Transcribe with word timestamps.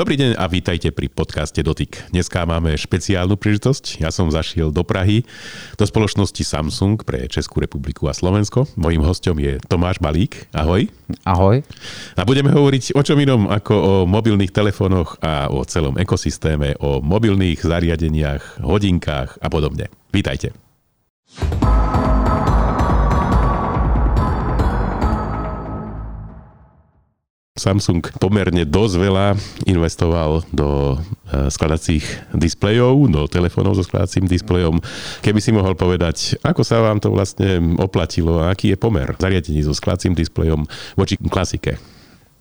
Dobrý 0.00 0.16
deň 0.16 0.40
a 0.40 0.48
vítajte 0.48 0.96
pri 0.96 1.12
podcaste 1.12 1.60
Dotyk. 1.60 2.08
Dneska 2.08 2.48
máme 2.48 2.72
špeciálnu 2.72 3.36
príležitosť. 3.36 4.00
Ja 4.00 4.08
som 4.08 4.32
zašiel 4.32 4.72
do 4.72 4.80
Prahy, 4.80 5.28
do 5.76 5.84
spoločnosti 5.84 6.40
Samsung 6.40 7.04
pre 7.04 7.28
Českú 7.28 7.60
republiku 7.60 8.08
a 8.08 8.16
Slovensko. 8.16 8.64
Mojím 8.80 9.04
hostom 9.04 9.36
je 9.36 9.60
Tomáš 9.68 10.00
Balík. 10.00 10.48
Ahoj. 10.56 10.88
Ahoj. 11.28 11.60
A 12.16 12.24
budeme 12.24 12.48
hovoriť 12.48 12.96
o 12.96 13.04
čom 13.04 13.20
inom 13.20 13.52
ako 13.52 13.74
o 13.76 13.92
mobilných 14.08 14.56
telefónoch 14.56 15.20
a 15.20 15.52
o 15.52 15.68
celom 15.68 16.00
ekosystéme, 16.00 16.80
o 16.80 17.04
mobilných 17.04 17.60
zariadeniach, 17.60 18.64
hodinkách 18.64 19.36
a 19.36 19.52
podobne. 19.52 19.92
Vítajte. 20.16 20.56
Samsung 27.60 28.00
pomerne 28.16 28.64
dosť 28.64 28.94
veľa 28.96 29.26
investoval 29.68 30.48
do 30.48 30.96
eh, 30.96 31.52
skladacích 31.52 32.32
displejov, 32.32 32.96
do 33.12 33.28
telefónov 33.28 33.76
so 33.76 33.84
skladacím 33.84 34.24
displejom. 34.24 34.80
Keby 35.20 35.40
si 35.44 35.52
mohol 35.52 35.76
povedať, 35.76 36.40
ako 36.40 36.64
sa 36.64 36.80
vám 36.80 37.04
to 37.04 37.12
vlastne 37.12 37.76
oplatilo 37.76 38.40
a 38.40 38.56
aký 38.56 38.72
je 38.72 38.80
pomer 38.80 39.12
zariadení 39.20 39.60
so 39.60 39.76
skladacím 39.76 40.16
displejom 40.16 40.64
voči 40.96 41.20
klasike? 41.20 41.76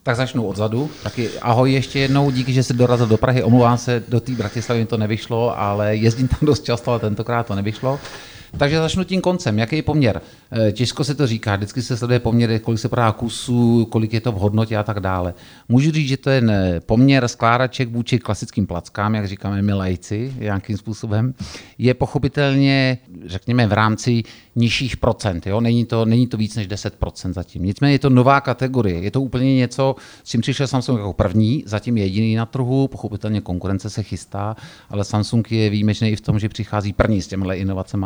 Tak 0.03 0.15
začnu 0.15 0.47
odzadu. 0.47 0.89
Taky 1.03 1.29
ahoj 1.41 1.73
ještě 1.73 1.99
jednou, 1.99 2.31
díky, 2.31 2.53
že 2.53 2.63
jsi 2.63 2.73
dorazil 2.73 3.07
do 3.07 3.17
Prahy. 3.17 3.43
Omlouvám 3.43 3.77
se, 3.77 4.03
do 4.07 4.19
té 4.19 4.31
Bratislavy 4.31 4.85
to 4.85 4.97
nevyšlo, 4.97 5.59
ale 5.59 5.95
jezdím 5.95 6.27
tam 6.27 6.39
dost 6.41 6.63
často, 6.63 6.91
ale 6.91 6.99
tentokrát 6.99 7.47
to 7.47 7.55
nevyšlo. 7.55 7.99
Takže 8.57 8.77
začnu 8.77 9.03
tím 9.03 9.21
koncem. 9.21 9.59
Jaký 9.59 9.75
je 9.75 9.83
poměr? 9.83 10.21
Eh, 10.51 10.71
těžko 10.71 11.03
se 11.03 11.15
to 11.15 11.27
říká, 11.27 11.55
vždycky 11.55 11.81
se 11.81 11.97
sleduje 11.97 12.19
poměr, 12.19 12.59
kolik 12.59 12.79
se 12.79 12.89
prodá 12.89 13.11
kusů, 13.11 13.87
kolik 13.91 14.13
je 14.13 14.21
to 14.21 14.31
v 14.31 14.35
hodnotě 14.35 14.77
a 14.77 14.83
tak 14.83 14.99
dále. 14.99 15.33
Můžu 15.69 15.91
říct, 15.91 16.07
že 16.07 16.17
to 16.17 16.29
je 16.29 16.41
poměr 16.85 17.27
skládaček 17.27 17.89
vůči 17.89 18.19
klasickým 18.19 18.67
plackám, 18.67 19.15
jak 19.15 19.27
říkáme 19.27 19.61
my 19.61 19.73
lajci, 19.73 20.33
nějakým 20.39 20.77
způsobem, 20.77 21.33
je 21.77 21.93
pochopitelně, 21.93 22.97
řekněme, 23.25 23.67
v 23.67 23.73
rámci 23.73 24.23
nižších 24.59 24.97
procent. 24.97 25.47
Jo? 25.47 25.61
Není, 25.61 25.85
to, 25.85 26.05
není 26.05 26.27
to 26.27 26.37
víc 26.37 26.55
než 26.55 26.67
10% 26.67 27.33
zatím. 27.33 27.63
Nicméně 27.63 27.93
je 27.93 27.99
to 27.99 28.09
nová 28.09 28.41
kategorie. 28.41 29.01
Je 29.01 29.11
to 29.11 29.21
úplně 29.21 29.55
něco, 29.55 29.95
s 30.23 30.29
čím 30.29 30.41
přišel 30.41 30.67
Samsung 30.67 30.99
jako 30.99 31.13
první, 31.13 31.63
zatím 31.65 31.97
jediný 31.97 32.35
na 32.35 32.45
trhu, 32.45 32.87
pochopitelně 32.87 33.41
konkurence 33.41 33.89
se 33.89 34.03
chystá, 34.03 34.55
ale 34.89 35.03
Samsung 35.03 35.51
je 35.51 35.69
výjimečný 35.69 36.09
i 36.09 36.15
v 36.15 36.21
tom, 36.21 36.39
že 36.39 36.49
přichází 36.49 36.93
první 36.93 37.21
s 37.21 37.27
těmihle 37.27 37.57
inovacemi. 37.57 38.05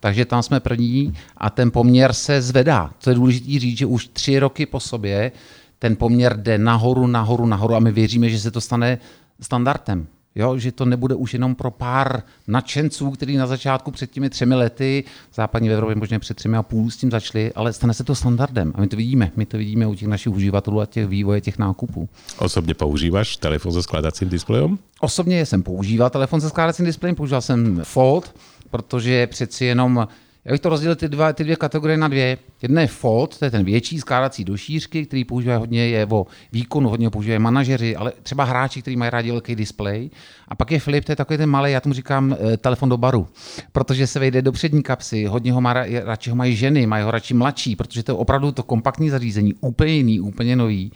Takže 0.00 0.24
tam 0.24 0.42
jsme 0.42 0.60
první 0.60 1.14
a 1.36 1.50
ten 1.50 1.70
poměr 1.70 2.12
se 2.12 2.42
zvedá. 2.42 2.90
To 3.04 3.10
je 3.10 3.16
důležité 3.16 3.58
říct, 3.58 3.78
že 3.78 3.86
už 3.86 4.08
tři 4.08 4.38
roky 4.38 4.66
po 4.66 4.80
sobě 4.80 5.32
ten 5.78 5.96
poměr 5.96 6.36
jde 6.42 6.58
nahoru, 6.58 7.06
nahoru, 7.06 7.46
nahoru 7.46 7.74
a 7.74 7.80
my 7.80 7.92
věříme, 7.92 8.28
že 8.28 8.38
se 8.38 8.50
to 8.50 8.60
stane 8.60 8.98
standardem. 9.40 10.06
Jo, 10.34 10.58
že 10.58 10.72
to 10.72 10.84
nebude 10.84 11.14
už 11.14 11.32
jenom 11.32 11.54
pro 11.54 11.70
pár 11.70 12.22
nadšenců, 12.48 13.10
kteří 13.10 13.36
na 13.36 13.46
začátku 13.46 13.90
před 13.90 14.10
těmi 14.10 14.30
třemi 14.30 14.54
lety, 14.54 15.04
v 15.30 15.34
západní 15.34 15.70
Evropě 15.70 15.96
možná 15.96 16.18
před 16.18 16.36
třemi 16.36 16.56
a 16.56 16.62
půl 16.62 16.90
s 16.90 16.96
tím 16.96 17.10
začali, 17.10 17.52
ale 17.52 17.72
stane 17.72 17.94
se 17.94 18.04
to 18.04 18.14
standardem. 18.14 18.72
A 18.74 18.80
my 18.80 18.88
to 18.88 18.96
vidíme. 18.96 19.32
My 19.36 19.46
to 19.46 19.58
vidíme 19.58 19.86
u 19.86 19.94
těch 19.94 20.08
našich 20.08 20.32
uživatelů 20.32 20.80
a 20.80 20.86
těch 20.86 21.06
vývoje 21.06 21.40
těch 21.40 21.58
nákupů. 21.58 22.08
Osobně 22.38 22.74
používáš 22.74 23.36
telefon 23.36 23.72
se 23.72 23.82
skládacím 23.82 24.28
displejem? 24.28 24.78
Osobně 25.00 25.46
jsem 25.46 25.62
používal 25.62 26.10
telefon 26.10 26.40
se 26.40 26.48
skládacím 26.48 26.84
displejem, 26.84 27.16
používal 27.16 27.40
jsem 27.40 27.80
Fold, 27.84 28.34
protože 28.70 29.26
přeci 29.26 29.64
jenom 29.64 30.08
já 30.44 30.52
bych 30.52 30.60
to 30.60 30.68
rozdělil 30.68 30.96
ty, 30.96 31.08
dva, 31.08 31.32
ty 31.32 31.44
dvě 31.44 31.56
kategorie 31.56 31.98
na 31.98 32.08
dvě. 32.08 32.38
Jedna 32.62 32.80
je 32.80 32.86
Fold, 32.86 33.38
to 33.38 33.44
je 33.44 33.50
ten 33.50 33.64
větší 33.64 33.98
skládací 33.98 34.44
do 34.44 34.56
šířky, 34.56 35.06
který 35.06 35.24
používají 35.24 35.60
hodně 35.60 35.88
je 35.88 36.06
o 36.10 36.26
výkonu, 36.52 36.88
hodně 36.88 37.10
používají 37.10 37.38
manažeři, 37.38 37.96
ale 37.96 38.12
třeba 38.22 38.44
hráči, 38.44 38.82
kteří 38.82 38.96
mají 38.96 39.10
rádi 39.10 39.30
velký 39.30 39.54
displej. 39.54 40.10
A 40.48 40.54
pak 40.54 40.70
je 40.70 40.80
Flip, 40.80 41.04
to 41.04 41.12
je 41.12 41.16
takový 41.16 41.36
ten 41.36 41.50
malý, 41.50 41.72
já 41.72 41.80
tomu 41.80 41.92
říkám 41.92 42.36
e, 42.52 42.56
telefon 42.56 42.88
do 42.88 42.96
baru, 42.96 43.28
protože 43.72 44.06
se 44.06 44.18
vejde 44.18 44.42
do 44.42 44.52
přední 44.52 44.82
kapsy, 44.82 45.24
hodně 45.24 45.52
ho 45.52 45.60
má, 45.60 45.72
radši 46.04 46.30
ho 46.30 46.36
mají 46.36 46.56
ženy, 46.56 46.86
mají 46.86 47.04
ho 47.04 47.10
radši 47.10 47.34
mladší, 47.34 47.76
protože 47.76 48.02
to 48.02 48.12
je 48.12 48.16
opravdu 48.16 48.52
to 48.52 48.62
kompaktní 48.62 49.10
zařízení, 49.10 49.54
úplně 49.60 49.92
jiný, 49.92 50.20
úplně 50.20 50.56
nový. 50.56 50.92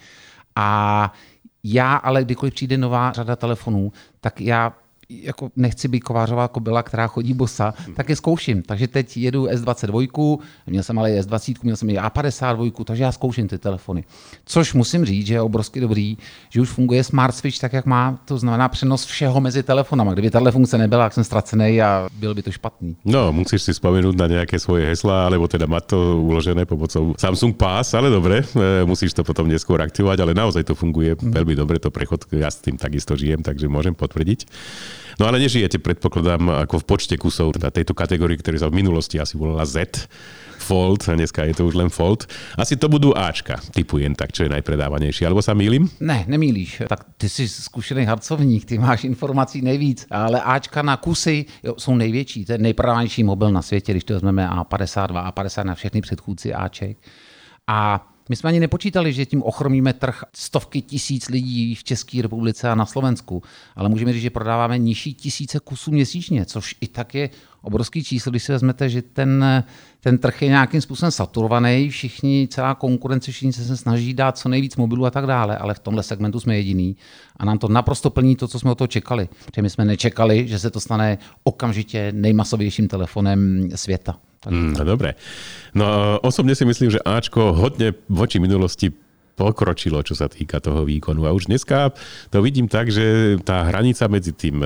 A 0.57 1.13
já 1.65 1.97
ale 1.97 2.25
kdykoliv 2.25 2.55
přijde 2.55 2.79
nová 2.79 3.13
řada 3.13 3.37
telefonů, 3.37 3.93
tak 4.21 4.41
já 4.41 4.73
jako 5.09 5.51
nechci 5.57 5.89
být 5.89 6.01
kovářová 6.01 6.49
kobila, 6.49 6.83
která 6.83 7.07
chodí 7.07 7.35
bosa, 7.35 7.75
tak 7.95 8.09
je 8.09 8.17
zkouším. 8.17 8.63
Takže 8.63 8.89
teď 8.89 9.17
jedu 9.17 9.47
S22, 9.47 10.39
měl 10.67 10.83
jsem 10.83 10.99
ale 10.99 11.11
S20, 11.11 11.55
měl 11.63 11.77
jsem 11.77 11.91
i 11.91 11.99
A52, 11.99 12.85
takže 12.85 13.03
já 13.03 13.13
zkouším 13.13 13.49
ty 13.49 13.59
telefony. 13.59 14.05
Což 14.45 14.75
musím 14.75 15.05
říct, 15.05 15.27
že 15.27 15.35
je 15.35 15.41
obrovsky 15.41 15.81
dobrý, 15.81 16.17
že 16.51 16.61
už 16.61 16.69
funguje 16.69 17.05
Smart 17.05 17.35
Switch 17.35 17.59
tak, 17.59 17.73
jak 17.73 17.87
má, 17.87 18.19
to 18.25 18.39
znamená 18.39 18.69
přenos 18.69 19.05
všeho 19.05 19.41
mezi 19.41 19.63
telefonama. 19.63 20.13
Kdyby 20.13 20.31
tahle 20.31 20.53
funkce 20.53 20.79
nebyla, 20.79 21.05
jak 21.05 21.13
jsem 21.13 21.25
ztracený 21.25 21.83
a 21.83 22.09
byl 22.19 22.35
by 22.35 22.43
to 22.43 22.53
špatný. 22.53 22.97
No, 23.05 23.33
musíš 23.33 23.63
si 23.63 23.73
vzpomenout 23.73 24.17
na 24.17 24.27
nějaké 24.27 24.59
svoje 24.59 24.87
hesla, 24.87 25.27
alebo 25.27 25.49
teda 25.49 25.67
mať 25.67 25.85
to 25.87 26.23
uložené 26.23 26.65
pomocou 26.65 27.15
Samsung 27.19 27.57
Pass, 27.57 27.95
ale 27.95 28.11
dobre, 28.11 28.43
e, 28.43 28.85
musíš 28.85 29.15
to 29.15 29.25
potom 29.25 29.49
neskôr 29.49 29.79
aktivovat, 29.83 30.21
ale 30.21 30.35
naozaj 30.35 30.65
to 30.65 30.75
funguje 30.75 31.15
mm. 31.15 31.31
veľmi 31.31 31.55
dobre, 31.55 31.79
to 31.79 31.91
prechod, 31.91 32.27
ja 32.33 32.51
s 32.51 32.63
tým 32.63 32.77
takisto 32.79 33.15
žijem, 33.15 33.43
takže 33.43 33.69
môžem 33.71 33.95
potvrdiť. 33.95 34.47
No 35.17 35.27
ale 35.27 35.41
nežijete, 35.41 35.81
predpokladám, 35.81 36.69
ako 36.69 36.83
v 36.83 36.85
počte 36.85 37.17
kusov 37.17 37.57
na 37.57 37.73
tejto 37.73 37.97
kategórii, 37.97 38.37
ktorý 38.37 38.61
sa 38.61 38.69
v 38.69 38.79
minulosti 38.85 39.17
asi 39.17 39.41
volala 39.41 39.65
Z. 39.65 40.07
Fold, 40.67 41.07
a 41.07 41.15
dneska 41.15 41.47
je 41.47 41.55
to 41.55 41.63
už 41.71 41.79
len 41.79 41.87
Fold. 41.95 42.27
Asi 42.59 42.75
to 42.75 42.91
budú 42.91 43.15
Ačka, 43.15 43.63
typu 43.71 44.03
jen 44.03 44.19
tak, 44.19 44.35
čo 44.35 44.43
je 44.43 44.51
najpredávanejší. 44.51 45.23
Alebo 45.23 45.39
sa 45.39 45.55
mýlim? 45.55 45.87
Ne, 46.03 46.27
nemýlíš. 46.27 46.91
Tak 46.91 47.15
ty 47.15 47.29
jsi 47.29 47.49
zkušený 47.49 48.03
harcovník, 48.05 48.65
ty 48.65 48.79
máš 48.79 49.05
informací 49.05 49.63
nejvíc, 49.63 50.07
ale 50.11 50.43
Ačka 50.43 50.83
na 50.83 50.97
kusy 50.97 51.47
jo, 51.63 51.75
jsou 51.79 51.95
největší. 51.95 52.45
To 52.45 52.53
je 52.53 52.59
nejprodávanější 52.59 53.23
mobil 53.25 53.53
na 53.53 53.63
světě, 53.63 53.93
když 53.93 54.05
to 54.05 54.15
vezmeme 54.15 54.49
A52, 54.49 55.33
A50 55.33 55.65
na 55.65 55.75
všechny 55.75 56.01
předchůdci 56.01 56.55
Aček. 56.55 56.99
A 57.67 58.09
my 58.29 58.37
jsme 58.37 58.49
ani 58.49 58.61
nepočítali, 58.61 59.13
že 59.13 59.27
tím 59.27 59.43
ochromíme 59.43 59.93
trh 59.93 60.25
stovky 60.35 60.83
tisíc 60.83 61.29
lidí 61.29 61.75
v 61.75 61.85
České 61.85 62.23
republice 62.23 62.71
a 62.71 62.75
na 62.75 62.87
Slovensku, 62.87 63.43
ale 63.77 63.89
můžeme 63.89 64.13
říct, 64.13 64.23
že 64.23 64.31
prodáváme 64.31 64.79
nižší 64.79 65.15
tisíce 65.15 65.61
kusů 65.61 65.91
měsíčně, 65.91 66.47
což 66.47 66.77
i 66.81 66.89
tak 66.89 67.15
je 67.15 67.31
obrovský 67.67 68.05
číslo, 68.05 68.31
když 68.31 68.43
si 68.43 68.53
vezmete, 68.53 68.89
že 68.89 69.03
ten, 69.03 69.65
ten 70.01 70.19
trh 70.19 70.43
je 70.43 70.49
nějakým 70.49 70.81
způsobem 70.81 71.11
saturovaný, 71.11 71.91
všichni, 71.91 72.49
celá 72.51 72.75
konkurence, 72.75 73.33
všichni 73.33 73.53
se 73.53 73.77
snaží 73.77 74.15
dát 74.15 74.39
co 74.39 74.49
nejvíc 74.49 74.77
mobilů 74.77 75.07
a 75.07 75.11
tak 75.11 75.27
dále, 75.27 75.59
ale 75.59 75.75
v 75.75 75.79
tomhle 75.79 76.03
segmentu 76.03 76.41
jsme 76.41 76.57
jediný 76.57 76.97
a 77.37 77.45
nám 77.45 77.59
to 77.59 77.69
naprosto 77.69 78.11
plní 78.11 78.37
to, 78.37 78.49
co 78.49 78.59
jsme 78.59 78.71
o 78.71 78.75
to 78.75 78.87
čekali. 78.87 79.29
Protože 79.47 79.63
my 79.63 79.71
jsme 79.71 79.85
nečekali, 79.85 80.49
že 80.49 80.59
se 80.59 80.71
to 80.71 80.81
stane 80.81 81.19
okamžitě 81.45 82.13
nejmasovějším 82.13 82.89
telefonem 82.89 83.69
světa. 83.75 84.17
Mm, 84.51 84.73
no 84.79 84.85
dobre. 84.85 85.15
No 85.75 86.19
osobne 86.23 86.55
si 86.55 86.63
myslím, 86.65 86.91
že 86.91 87.03
Ačko 87.03 87.51
hodne 87.51 87.91
voči 88.07 88.39
minulosti 88.39 88.95
pokročilo, 89.37 90.01
čo 90.01 90.17
sa 90.17 90.27
týka 90.27 90.59
toho 90.59 90.89
výkonu. 90.89 91.29
A 91.29 91.37
už 91.37 91.53
dneska 91.53 91.93
to 92.33 92.41
vidím 92.41 92.67
tak, 92.67 92.89
že 92.89 93.37
tá 93.45 93.69
hranica 93.69 94.09
medzi 94.09 94.33
tým, 94.33 94.65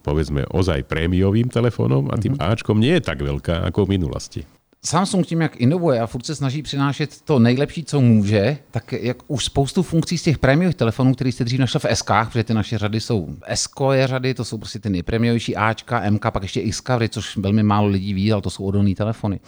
povedzme, 0.00 0.46
ozaj 0.54 0.86
prémiovým 0.86 1.50
telefónom 1.50 2.08
a 2.08 2.16
tým 2.16 2.38
mm-hmm. 2.38 2.52
Ačkom 2.54 2.78
nie 2.78 2.94
je 2.96 3.02
tak 3.02 3.18
veľká 3.20 3.66
ako 3.68 3.90
v 3.90 3.92
minulosti. 3.98 4.42
Samsung 4.84 5.26
tím, 5.26 5.40
jak 5.40 5.60
inovuje 5.60 6.00
a 6.00 6.06
furt 6.06 6.26
se 6.26 6.34
snaží 6.34 6.62
přinášet 6.62 7.20
to 7.20 7.38
nejlepší, 7.38 7.84
co 7.84 8.00
může, 8.00 8.58
tak 8.70 8.92
jak 8.92 9.16
už 9.26 9.44
spoustu 9.44 9.82
funkcí 9.82 10.18
z 10.18 10.22
těch 10.22 10.38
prémiových 10.38 10.76
telefonů, 10.76 11.14
které 11.14 11.32
jste 11.32 11.44
dřív 11.44 11.60
našel 11.60 11.80
v 11.80 11.96
SK, 11.96 12.10
protože 12.24 12.44
ty 12.44 12.54
naše 12.54 12.78
řady 12.78 13.00
jsou 13.00 13.36
S 13.46 13.68
je 13.92 14.06
řady, 14.06 14.34
to 14.34 14.44
jsou 14.44 14.58
prostě 14.58 14.78
ty 14.78 14.90
nejprémiovější 14.90 15.56
Ačka, 15.56 16.10
MK, 16.10 16.30
pak 16.30 16.42
ještě 16.42 16.60
X, 16.60 16.82
což 17.08 17.36
velmi 17.36 17.62
málo 17.62 17.86
lidí 17.86 18.14
ví, 18.14 18.32
ale 18.32 18.42
to 18.42 18.50
jsou 18.50 18.64
odolné 18.64 18.94
telefony 18.94 19.40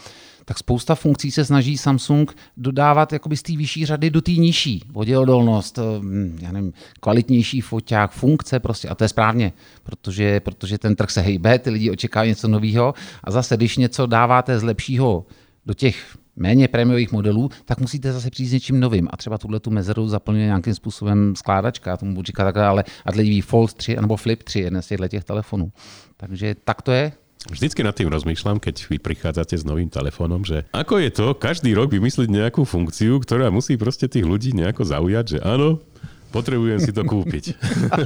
tak 0.48 0.58
spousta 0.58 0.94
funkcí 0.94 1.30
se 1.30 1.44
snaží 1.44 1.78
Samsung 1.78 2.36
dodávat 2.56 3.12
jakoby 3.12 3.36
z 3.36 3.42
té 3.42 3.56
vyšší 3.56 3.86
řady 3.86 4.10
do 4.10 4.20
té 4.20 4.30
nižší. 4.30 4.82
Voděodolnost, 4.92 5.78
hm, 5.78 6.38
já 6.42 6.52
nevím, 6.52 6.72
kvalitnější 7.00 7.60
foťák, 7.60 8.10
funkce 8.10 8.60
prostě. 8.60 8.88
A 8.88 8.94
to 8.94 9.04
je 9.04 9.08
správně, 9.08 9.52
protože, 9.82 10.40
protože 10.40 10.78
ten 10.78 10.96
trh 10.96 11.10
se 11.10 11.20
hejbe, 11.20 11.58
ty 11.58 11.70
lidi 11.70 11.90
očekávají 11.90 12.28
něco 12.28 12.48
nového. 12.48 12.94
A 13.24 13.30
zase, 13.30 13.56
když 13.56 13.76
něco 13.76 14.06
dáváte 14.06 14.58
z 14.58 14.62
lepšího 14.62 15.26
do 15.66 15.74
těch 15.74 16.16
méně 16.36 16.68
prémiových 16.68 17.12
modelů, 17.12 17.50
tak 17.64 17.80
musíte 17.80 18.12
zase 18.12 18.30
přijít 18.30 18.48
s 18.48 18.52
něčím 18.52 18.80
novým. 18.80 19.08
A 19.10 19.16
třeba 19.16 19.38
tuhle 19.38 19.60
tu 19.60 19.70
mezeru 19.70 20.08
zaplňuje 20.08 20.46
nějakým 20.46 20.74
způsobem 20.74 21.36
skládačka, 21.36 21.90
já 21.90 21.96
tomu 21.96 22.14
budu 22.14 22.26
říkat 22.26 22.44
takhle, 22.44 22.66
ale 22.66 22.84
a 23.04 23.10
lidi 23.10 23.40
Fold 23.40 23.74
3 23.74 23.96
nebo 23.96 24.16
Flip 24.16 24.42
3, 24.42 24.60
jeden 24.60 24.82
z 24.82 24.86
těchto 24.86 25.08
těch 25.08 25.24
telefonů. 25.24 25.72
Takže 26.16 26.56
tak 26.64 26.82
to 26.82 26.92
je. 26.92 27.12
Vždycky 27.46 27.80
nad 27.86 27.94
tým 27.94 28.10
rozmýšľam, 28.10 28.58
keď 28.58 28.90
vy 28.90 28.98
prichádzate 28.98 29.54
s 29.54 29.64
novým 29.64 29.86
telefónom, 29.86 30.42
že 30.42 30.66
ako 30.74 30.98
je 30.98 31.10
to 31.14 31.26
každý 31.38 31.78
rok 31.78 31.94
vymysliť 31.94 32.26
nejakú 32.26 32.66
funkciu, 32.66 33.22
ktorá 33.22 33.54
musí 33.54 33.78
proste 33.78 34.10
tých 34.10 34.26
ľudí 34.26 34.50
nejako 34.50 34.82
zaujať, 34.82 35.24
že 35.36 35.38
áno, 35.46 35.78
potrebujem 36.34 36.78
si 36.82 36.92
to 36.92 37.06
kúpiť. 37.06 37.56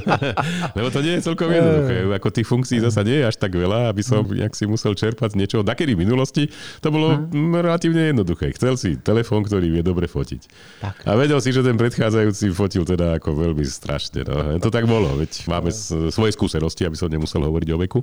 Lebo 0.77 0.87
to 0.93 1.03
nie 1.03 1.19
je 1.19 1.21
celkom 1.25 1.51
jednoduché. 1.51 2.07
Ako 2.15 2.29
tých 2.31 2.47
funkcií 2.47 2.77
zasa 2.79 3.03
nie 3.03 3.19
je 3.19 3.25
až 3.27 3.35
tak 3.35 3.51
veľa, 3.51 3.91
aby 3.91 4.01
som 4.05 4.23
nejak 4.23 4.53
si 4.55 4.69
musel 4.69 4.95
čerpať 4.95 5.35
z 5.35 5.39
niečoho. 5.43 5.61
Nakedy 5.65 5.97
v 5.97 6.07
minulosti 6.07 6.47
to 6.79 6.87
bolo 6.93 7.17
hm. 7.17 7.59
relatívne 7.59 8.13
jednoduché. 8.13 8.53
Chcel 8.55 8.79
si 8.79 8.95
telefón, 8.95 9.43
ktorý 9.43 9.67
vie 9.67 9.83
dobre 9.83 10.07
fotiť. 10.07 10.41
Tak. 10.79 10.95
A 11.03 11.11
vedel 11.17 11.41
si, 11.43 11.51
že 11.51 11.65
ten 11.65 11.75
predchádzajúci 11.75 12.53
fotil 12.55 12.87
teda 12.87 13.19
ako 13.19 13.35
veľmi 13.35 13.65
strašne. 13.67 14.23
No. 14.23 14.55
To 14.61 14.69
tak 14.71 14.87
bolo, 14.87 15.17
veď 15.19 15.49
máme 15.49 15.73
svoje 16.13 16.31
skúsenosti, 16.31 16.85
aby 16.87 16.95
som 16.95 17.11
nemusel 17.11 17.43
hovoriť 17.43 17.69
o 17.73 17.77
veku. 17.81 17.99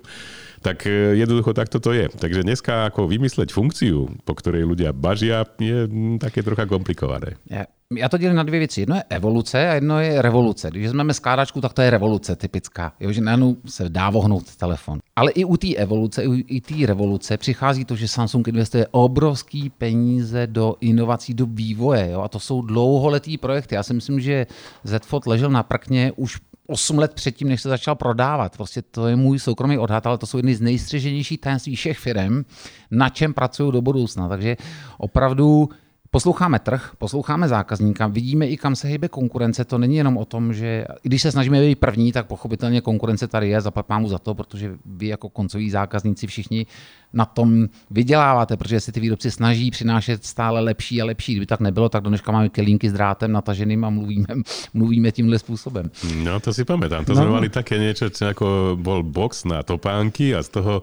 Tak 0.63 0.87
e, 0.87 1.15
jednoducho 1.19 1.55
takto 1.55 1.81
to 1.81 1.93
je. 1.93 2.09
Takže 2.09 2.43
dneska 2.43 2.91
ako 2.91 3.07
vymysleť 3.07 3.55
funkciu, 3.55 4.11
po 4.25 4.33
ktorej 4.35 4.67
ľudia 4.67 4.91
bažia, 4.95 5.47
je 5.59 5.87
také 6.19 6.43
trocha 6.43 6.67
komplikované. 6.67 7.39
Ja, 7.47 7.67
já 7.97 8.09
to 8.09 8.19
dělím 8.19 8.37
na 8.37 8.43
dvě 8.43 8.59
věci. 8.59 8.81
Jedno 8.81 8.97
je 8.97 9.03
evoluce 9.11 9.69
a 9.69 9.75
jedno 9.75 10.01
je 10.01 10.23
revoluce. 10.23 10.71
Když 10.71 10.83
vezmeme 10.83 11.15
skládačku, 11.15 11.61
tak 11.61 11.73
to 11.73 11.83
je 11.83 11.91
revoluce 11.91 12.37
typická. 12.37 12.93
Jo, 13.01 13.13
že 13.13 13.21
najednou 13.21 13.57
se 13.67 13.89
dá 13.89 14.11
vohnout 14.11 14.57
telefon. 14.57 14.99
Ale 15.17 15.31
i 15.31 15.45
u 15.45 15.57
té 15.57 15.75
evoluce, 15.75 16.23
i 16.25 16.61
té 16.61 16.87
revoluce 16.87 17.37
přichází 17.37 17.85
to, 17.85 17.97
že 17.97 18.09
Samsung 18.09 18.49
investuje 18.49 18.87
obrovský 18.91 19.71
peníze 19.71 20.47
do 20.47 20.75
inovací, 20.81 21.35
do 21.35 21.47
vývoje. 21.47 22.11
Jo? 22.11 22.21
A 22.21 22.29
to 22.29 22.41
jsou 22.41 22.63
dlouholetý 22.63 23.39
projekty. 23.39 23.75
Já 23.75 23.83
si 23.83 23.95
myslím, 23.95 24.21
že 24.21 24.47
Z 24.85 25.07
Fold 25.07 25.27
ležel 25.27 25.51
na 25.51 25.63
prkně 25.63 26.13
už 26.17 26.37
8 26.71 26.99
let 26.99 27.15
předtím, 27.15 27.49
než 27.49 27.63
se 27.63 27.69
začal 27.69 27.95
prodávat. 27.95 28.57
Prostě 28.57 28.83
to 28.83 29.07
je 29.07 29.17
můj 29.17 29.39
soukromý 29.39 29.79
odhad, 29.79 30.07
ale 30.07 30.19
to 30.19 30.27
jsou 30.27 30.37
jedny 30.37 30.55
z 30.55 30.61
nejstřeženějších 30.61 31.41
tajemství 31.41 31.77
všech 31.77 31.99
firm, 31.99 32.45
na 32.91 33.09
čem 33.09 33.35
pracují 33.35 33.73
do 33.73 33.83
budoucna. 33.83 34.29
Takže 34.29 34.57
opravdu 34.99 35.69
Posloucháme 36.11 36.59
trh, 36.59 36.91
posloucháme 36.99 37.49
zákazníka, 37.49 38.07
vidíme 38.07 38.47
i 38.47 38.57
kam 38.57 38.77
se 38.77 38.89
hýbe 38.89 39.09
konkurence. 39.09 39.65
To 39.65 39.79
není 39.79 39.97
jenom 39.97 40.17
o 40.17 40.25
tom, 40.25 40.53
že 40.53 40.85
když 41.03 41.23
se 41.23 41.33
snažíme 41.33 41.61
být 41.61 41.79
první, 41.79 42.13
tak 42.13 42.27
pochopitelně 42.27 42.81
konkurence 42.81 43.29
tady 43.29 43.49
je, 43.49 43.61
zaplat 43.61 44.01
mu 44.01 44.09
za 44.09 44.19
to, 44.19 44.35
protože 44.35 44.77
vy 44.87 45.07
jako 45.07 45.29
koncoví 45.29 45.71
zákazníci 45.71 46.27
všichni 46.27 46.67
na 47.13 47.25
tom 47.25 47.69
vyděláváte, 47.91 48.57
protože 48.57 48.81
si 48.81 48.93
ty 48.93 49.01
výrobci 49.01 49.31
snaží 49.31 49.71
přinášet 49.71 50.25
stále 50.25 50.61
lepší 50.61 51.03
a 51.03 51.05
lepší. 51.05 51.33
Kdyby 51.33 51.47
tak 51.47 51.61
nebylo, 51.61 51.89
tak 51.89 52.03
do 52.03 52.09
dneška 52.09 52.33
máme 52.33 52.49
kelínky 52.49 52.91
s 52.91 52.93
drátem 52.93 53.33
nataženým 53.33 53.85
a 53.85 53.91
mluvíme, 53.91 54.27
mluvíme 54.75 55.13
tímhle 55.13 55.39
způsobem. 55.39 55.91
No 56.25 56.41
to 56.41 56.55
si 56.55 56.65
pamätám. 56.65 57.05
To 57.05 57.13
no. 57.13 57.21
sme 57.21 57.31
mali 57.37 57.49
také 57.49 57.77
niečo, 57.77 58.09
čo 58.09 58.33
ako 58.33 58.77
bol 58.81 59.05
box 59.05 59.45
na 59.45 59.61
topánky 59.61 60.33
a 60.33 60.41
z 60.41 60.49
toho 60.61 60.83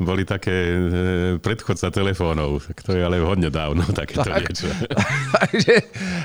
boli 0.00 0.24
také 0.24 0.52
e, 0.72 1.38
predchodca 1.38 1.90
telefónov, 1.90 2.66
tak 2.66 2.82
to 2.82 2.92
je 2.92 3.04
ale 3.04 3.20
hodně 3.20 3.50
dávno 3.50 3.84
takéto 3.92 4.24
tak, 4.30 4.48
niečo. 4.48 4.66
takže, 5.40 5.74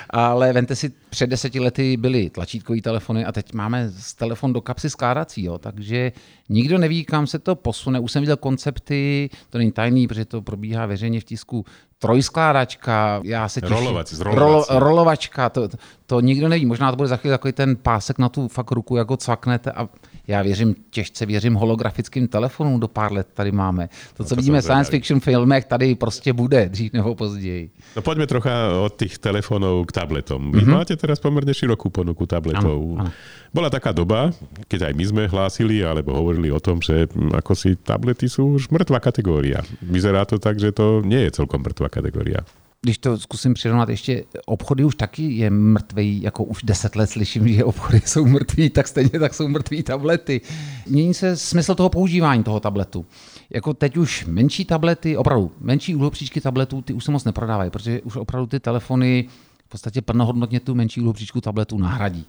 ale 0.09 0.53
vente 0.53 0.75
si, 0.75 0.91
před 1.09 1.27
deseti 1.27 1.59
lety 1.59 1.97
byly 1.97 2.29
tlačítkové 2.29 2.81
telefony 2.81 3.25
a 3.25 3.31
teď 3.31 3.53
máme 3.53 3.89
z 3.89 4.13
telefon 4.13 4.53
do 4.53 4.61
kapsy 4.61 4.89
skládací, 4.89 5.43
jo, 5.43 5.57
takže 5.57 6.11
nikdo 6.49 6.77
neví, 6.77 7.05
kam 7.05 7.27
se 7.27 7.39
to 7.39 7.55
posune. 7.55 7.99
Už 7.99 8.11
jsem 8.11 8.21
viděl 8.21 8.37
koncepty, 8.37 9.29
to 9.49 9.57
není 9.57 9.71
tajný, 9.71 10.07
protože 10.07 10.25
to 10.25 10.41
probíhá 10.41 10.85
veřejně 10.85 11.19
v 11.19 11.23
tisku, 11.23 11.65
trojskládačka, 11.99 13.21
já 13.23 13.49
se 13.49 13.61
těším. 13.61 13.75
Rolovací, 13.75 14.15
rolo, 14.19 14.65
rolovačka, 14.69 15.49
to, 15.49 15.69
to 16.05 16.19
nikdo 16.19 16.47
neví. 16.47 16.65
Možná 16.65 16.91
to 16.91 16.95
bude 16.95 17.07
za 17.07 17.17
chvíli 17.17 17.33
takový 17.33 17.53
ten 17.53 17.75
pásek 17.75 18.17
na 18.17 18.29
tu 18.29 18.47
fakt 18.47 18.71
ruku, 18.71 18.95
jak 18.95 19.09
ho 19.09 19.17
cvaknete 19.17 19.71
a 19.71 19.89
já 20.27 20.41
věřím, 20.41 20.75
těžce 20.89 21.25
věřím 21.25 21.53
holografickým 21.53 22.27
telefonům 22.27 22.79
do 22.79 22.87
pár 22.87 23.13
let 23.13 23.27
tady 23.33 23.51
máme. 23.51 23.89
To, 24.17 24.23
co 24.23 24.23
no 24.23 24.29
to 24.29 24.35
vidíme 24.35 24.61
v 24.61 24.63
science 24.63 24.91
fiction 24.91 25.19
filmech, 25.19 25.65
tady 25.65 25.95
prostě 25.95 26.33
bude 26.33 26.69
dřív 26.69 26.93
nebo 26.93 27.15
později. 27.15 27.69
No 27.95 28.01
pojďme 28.01 28.27
trocha 28.27 28.51
od 28.81 28.95
těch 28.95 29.17
telefonů 29.17 29.85
k 29.85 29.91
tabletom. 29.91 30.51
Vy 30.51 30.59
mm-hmm. 30.59 30.73
máte 30.73 30.95
teraz 30.95 31.19
poměrně 31.19 31.53
širokou 31.53 31.89
ponuku 31.89 32.25
tabletov. 32.25 32.63
Ano, 32.65 32.95
ano. 32.99 33.11
Bola 33.55 33.71
taká 33.71 33.95
doba, 33.95 34.35
keď 34.67 34.91
aj 34.91 34.93
my 34.99 35.05
sme 35.07 35.23
hlásili 35.31 35.79
alebo 35.79 36.11
hovorili 36.11 36.51
o 36.51 36.59
tom, 36.59 36.83
že 36.83 37.07
ako 37.15 37.55
si 37.55 37.79
tablety 37.79 38.27
sú 38.27 38.59
už 38.59 38.67
mŕtva 38.67 38.99
kategória. 38.99 39.63
Vyzerá 39.79 40.27
to 40.27 40.35
tak, 40.35 40.59
že 40.59 40.75
to 40.75 40.99
nie 41.07 41.23
je 41.23 41.39
celkom 41.39 41.63
mŕtva 41.63 41.87
kategória 41.87 42.43
když 42.85 42.97
to 42.97 43.17
zkusím 43.17 43.53
přirovnat, 43.53 43.89
ještě 43.89 44.23
obchody 44.45 44.83
už 44.83 44.95
taky 44.95 45.23
je 45.31 45.49
mrtvý, 45.49 46.21
jako 46.21 46.43
už 46.43 46.63
deset 46.63 46.95
let 46.95 47.09
slyším, 47.09 47.47
že 47.47 47.63
obchody 47.63 48.01
jsou 48.05 48.25
mrtví, 48.25 48.69
tak 48.69 48.87
stejně 48.87 49.19
tak 49.19 49.33
jsou 49.33 49.47
mrtví 49.47 49.83
tablety. 49.83 50.41
Mění 50.87 51.13
se 51.13 51.37
smysl 51.37 51.75
toho 51.75 51.89
používání 51.89 52.43
toho 52.43 52.59
tabletu. 52.59 53.05
Jako 53.49 53.73
teď 53.73 53.97
už 53.97 54.25
menší 54.25 54.65
tablety, 54.65 55.17
opravdu 55.17 55.51
menší 55.59 55.95
úhlopříčky 55.95 56.41
tabletů, 56.41 56.81
ty 56.81 56.93
už 56.93 57.03
se 57.03 57.11
moc 57.11 57.23
neprodávají, 57.23 57.69
protože 57.69 58.01
už 58.01 58.15
opravdu 58.15 58.47
ty 58.47 58.59
telefony 58.59 59.25
v 59.65 59.69
podstatě 59.69 60.01
plnohodnotně 60.01 60.59
tu 60.59 60.75
menší 60.75 61.01
úhlopříčku 61.01 61.41
tabletu 61.41 61.77
nahradí. 61.77 62.25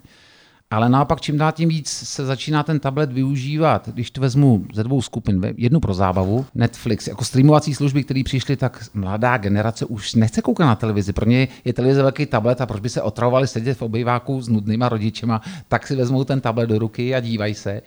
Ale 0.71 0.89
naopak 0.89 1.21
čím 1.21 1.37
dál 1.37 1.51
tím 1.51 1.69
víc 1.69 1.89
se 1.89 2.25
začíná 2.25 2.63
ten 2.63 2.79
tablet 2.79 3.11
využívat, 3.11 3.89
když 3.89 4.11
to 4.11 4.21
vezmu 4.21 4.65
ze 4.73 4.83
dvou 4.83 5.01
skupin, 5.01 5.53
jednu 5.57 5.79
pro 5.79 5.93
zábavu, 5.93 6.45
Netflix, 6.55 7.07
jako 7.07 7.25
streamovací 7.25 7.73
služby, 7.73 8.03
které 8.03 8.21
přišly, 8.25 8.55
tak 8.55 8.85
mladá 8.93 9.37
generace 9.37 9.85
už 9.85 10.15
nechce 10.15 10.41
koukat 10.41 10.67
na 10.67 10.75
televizi. 10.75 11.13
Pro 11.13 11.25
ně 11.25 11.47
je 11.65 11.73
televize 11.73 12.01
velký 12.01 12.25
tablet 12.25 12.61
a 12.61 12.65
proč 12.65 12.81
by 12.81 12.89
se 12.89 13.01
otravovali 13.01 13.47
sedět 13.47 13.77
v 13.77 13.81
obejváku 13.81 14.41
s 14.41 14.49
nudnýma 14.49 14.89
rodičema, 14.89 15.41
tak 15.67 15.87
si 15.87 15.95
vezmou 15.95 16.23
ten 16.23 16.41
tablet 16.41 16.69
do 16.69 16.79
ruky 16.79 17.15
a 17.15 17.19
dívají 17.19 17.53
se. 17.53 17.81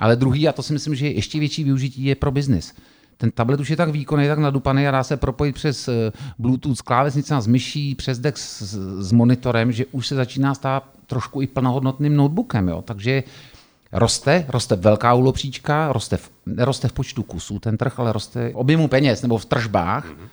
Ale 0.00 0.16
druhý, 0.16 0.48
a 0.48 0.52
to 0.52 0.62
si 0.62 0.72
myslím, 0.72 0.94
že 0.94 1.06
je 1.06 1.12
ještě 1.12 1.38
větší 1.38 1.64
využití, 1.64 2.04
je 2.04 2.14
pro 2.14 2.30
biznis 2.30 2.74
ten 3.16 3.30
tablet 3.30 3.60
už 3.60 3.70
je 3.70 3.76
tak 3.76 3.88
výkonný, 3.88 4.26
tak 4.26 4.38
nadupaný 4.38 4.88
a 4.88 4.90
dá 4.90 5.02
se 5.02 5.16
propojit 5.16 5.54
přes 5.54 5.88
eh, 5.88 6.12
Bluetooth 6.38 6.78
s 6.78 6.82
klávesnicem, 6.82 7.40
s 7.40 7.46
myší, 7.46 7.94
přes 7.94 8.18
DeX 8.18 8.62
s, 8.62 8.78
s 9.08 9.12
monitorem, 9.12 9.72
že 9.72 9.86
už 9.86 10.06
se 10.06 10.14
začíná 10.14 10.54
stát 10.54 10.93
trošku 11.06 11.42
i 11.42 11.46
plnohodnotným 11.46 12.16
notebookem. 12.16 12.68
Jo? 12.68 12.82
Takže 12.82 13.22
roste, 13.92 14.46
roste 14.48 14.76
velká 14.76 15.14
úlopříčka, 15.14 15.92
roste 15.92 16.16
v, 16.16 16.30
neroste 16.46 16.88
v 16.88 16.92
počtu 16.92 17.22
kusů 17.22 17.58
ten 17.58 17.76
trh, 17.76 17.98
ale 17.98 18.12
roste 18.12 18.50
objemu 18.54 18.88
peněz 18.88 19.22
nebo 19.22 19.38
v 19.38 19.44
tržbách. 19.44 20.06
Mm-hmm. 20.06 20.28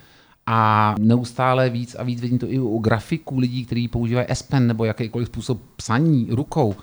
A 0.46 0.94
neustále 0.98 1.70
víc 1.70 1.96
a 1.98 2.02
víc 2.02 2.20
vidím 2.20 2.38
to 2.38 2.50
i 2.50 2.58
u 2.58 2.78
grafiků 2.78 3.38
lidí, 3.38 3.64
kteří 3.64 3.88
používají 3.88 4.26
S 4.28 4.42
Pen 4.42 4.66
nebo 4.66 4.84
jakýkoliv 4.84 5.28
způsob 5.28 5.60
psaní 5.76 6.28
rukou 6.30 6.74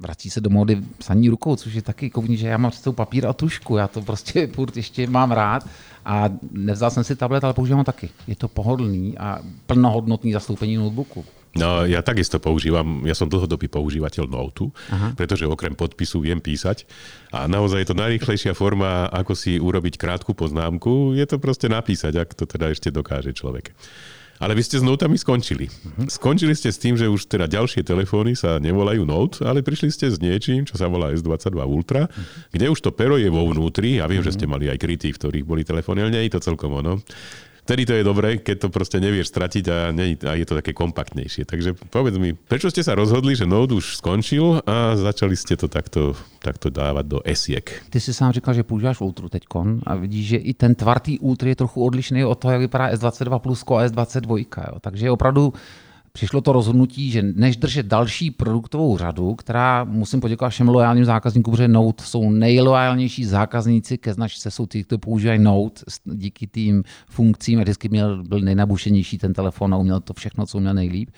vrací 0.00 0.30
se 0.30 0.40
do 0.40 0.50
módy 0.50 0.82
psaní 0.98 1.28
rukou, 1.28 1.56
což 1.56 1.74
je 1.74 1.82
taky 1.82 2.10
kovní, 2.10 2.36
že 2.36 2.48
já 2.48 2.56
mám 2.56 2.70
před 2.70 2.96
papír 2.96 3.26
a 3.26 3.32
tušku, 3.32 3.76
já 3.76 3.88
to 3.88 4.02
prostě 4.02 4.46
furt 4.54 4.76
ještě 4.76 5.06
mám 5.06 5.32
rád 5.32 5.66
a 6.04 6.24
nevzal 6.50 6.90
jsem 6.90 7.04
si 7.04 7.16
tablet, 7.16 7.44
ale 7.44 7.54
používám 7.54 7.78
ho 7.78 7.84
taky. 7.84 8.08
Je 8.26 8.36
to 8.36 8.48
pohodlný 8.48 9.18
a 9.18 9.38
plnohodnotný 9.66 10.32
zastoupení 10.32 10.76
notebooku. 10.76 11.24
No, 11.50 11.82
ja 11.82 11.98
takisto 11.98 12.38
používam, 12.38 13.02
ja 13.02 13.14
som 13.18 13.26
dlhodobý 13.26 13.66
používateľ 13.66 14.30
Note, 14.30 14.70
Aha. 14.94 15.18
pretože 15.18 15.50
okrem 15.50 15.74
podpisu 15.74 16.22
viem 16.22 16.38
písať 16.38 16.86
a 17.34 17.50
naozaj 17.50 17.82
je 17.82 17.88
to 17.90 17.98
najrýchlejšia 17.98 18.54
forma, 18.54 19.10
ako 19.10 19.34
si 19.34 19.58
urobiť 19.58 19.98
krátku 19.98 20.30
poznámku, 20.30 21.18
je 21.18 21.26
to 21.26 21.42
proste 21.42 21.66
napísať, 21.66 22.22
ak 22.22 22.38
to 22.38 22.46
teda 22.46 22.70
ešte 22.70 22.94
dokáže 22.94 23.34
človek. 23.34 23.74
Ale 24.40 24.56
vy 24.56 24.64
ste 24.64 24.80
s 24.80 24.84
Notami 24.86 25.20
skončili. 25.20 25.68
Uh-huh. 25.68 26.08
Skončili 26.08 26.56
ste 26.56 26.72
s 26.72 26.80
tým, 26.80 26.96
že 26.96 27.12
už 27.12 27.28
teda 27.28 27.44
ďalšie 27.44 27.84
telefóny 27.84 28.32
sa 28.32 28.56
nevolajú 28.56 29.04
Note, 29.04 29.44
ale 29.44 29.60
prišli 29.60 29.92
ste 29.92 30.08
s 30.08 30.16
niečím, 30.16 30.64
čo 30.64 30.80
sa 30.80 30.88
volá 30.88 31.12
S22 31.12 31.60
Ultra, 31.60 32.08
uh-huh. 32.08 32.48
kde 32.48 32.72
už 32.72 32.80
to 32.80 32.88
pero 32.88 33.20
je 33.20 33.28
vo 33.28 33.44
vnútri. 33.52 34.00
Ja 34.00 34.08
viem, 34.08 34.24
uh-huh. 34.24 34.32
že 34.32 34.40
ste 34.40 34.48
mali 34.48 34.72
aj 34.72 34.80
krytý, 34.80 35.12
v 35.12 35.20
ktorých 35.20 35.44
boli 35.44 35.60
telefóny, 35.60 36.00
ale 36.00 36.14
nie 36.16 36.24
je 36.24 36.40
to 36.40 36.40
celkom 36.40 36.72
ono 36.72 37.04
vtedy 37.64 37.82
to 37.86 37.92
je 37.96 38.04
dobré, 38.04 38.38
keď 38.40 38.66
to 38.66 38.68
proste 38.68 38.98
nevieš 39.00 39.32
stratiť 39.32 39.64
a, 39.70 39.78
nie, 39.94 40.16
a 40.20 40.32
je 40.36 40.46
to 40.46 40.58
také 40.58 40.72
kompaktnejšie. 40.72 41.44
Takže 41.44 41.76
povedz 41.90 42.16
mi, 42.16 42.34
prečo 42.34 42.68
ste 42.68 42.84
sa 42.84 42.96
rozhodli, 42.96 43.36
že 43.36 43.48
Node 43.48 43.76
už 43.76 44.00
skončil 44.00 44.62
a 44.64 44.96
začali 44.96 45.34
ste 45.36 45.56
to 45.56 45.66
takto, 45.70 46.14
takto 46.40 46.68
dávať 46.72 47.04
do 47.06 47.18
esiek? 47.24 47.66
Ty 47.90 47.98
si 48.00 48.12
sám 48.14 48.32
říkal, 48.32 48.54
že 48.54 48.66
používáš 48.66 49.00
Ultru 49.00 49.28
teďkon 49.28 49.86
a 49.86 49.94
vidíš, 49.96 50.24
že 50.36 50.38
i 50.38 50.52
ten 50.54 50.74
tvartý 50.74 51.18
Ultra 51.20 51.48
je 51.52 51.60
trochu 51.60 51.78
odlišný 51.80 52.24
od 52.24 52.36
toho, 52.38 52.56
jak 52.56 52.64
vypadá 52.68 52.96
S22 52.96 53.38
Plus 53.38 53.60
a 53.62 53.86
S22. 53.88 54.30
Jo. 54.46 54.76
Takže 54.80 55.10
opravdu 55.10 55.52
přišlo 56.12 56.40
to 56.40 56.52
rozhodnutí, 56.52 57.10
že 57.10 57.22
než 57.22 57.56
držet 57.56 57.86
další 57.86 58.30
produktovou 58.30 58.98
řadu, 58.98 59.34
která 59.34 59.84
musím 59.84 60.20
poděkovat 60.20 60.50
všem 60.50 60.68
loajálním 60.68 61.04
zákazníkům, 61.04 61.52
protože 61.52 61.68
Note 61.68 62.04
jsou 62.04 62.30
nejloajálnější 62.30 63.24
zákazníci 63.24 63.98
ke 63.98 64.14
značce, 64.14 64.50
jsou 64.50 64.66
ty, 64.66 64.84
kdo 64.88 64.98
používají 64.98 65.38
Note. 65.38 65.82
Díky 66.04 66.46
tým 66.46 66.84
funkcím 67.06 67.58
a 67.58 67.62
vždycky 67.62 67.88
měl, 67.88 68.22
byl 68.24 68.40
nejnabušenější 68.40 69.18
ten 69.18 69.32
telefon 69.32 69.74
a 69.74 69.76
uměl 69.76 70.00
to 70.00 70.14
všechno, 70.14 70.46
co 70.46 70.58
uměl 70.58 70.74
nejlíp. 70.74 71.10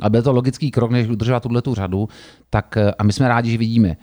A 0.00 0.10
byl 0.10 0.22
to 0.22 0.32
logický 0.32 0.70
krok, 0.70 0.90
než 0.90 1.08
udržovat 1.08 1.42
tuhle 1.42 1.62
tu 1.62 1.74
řadu, 1.74 2.08
tak 2.50 2.76
a 2.98 3.02
my 3.02 3.12
jsme 3.12 3.28
rádi, 3.28 3.50
že 3.50 3.58
vidíme, 3.58 3.96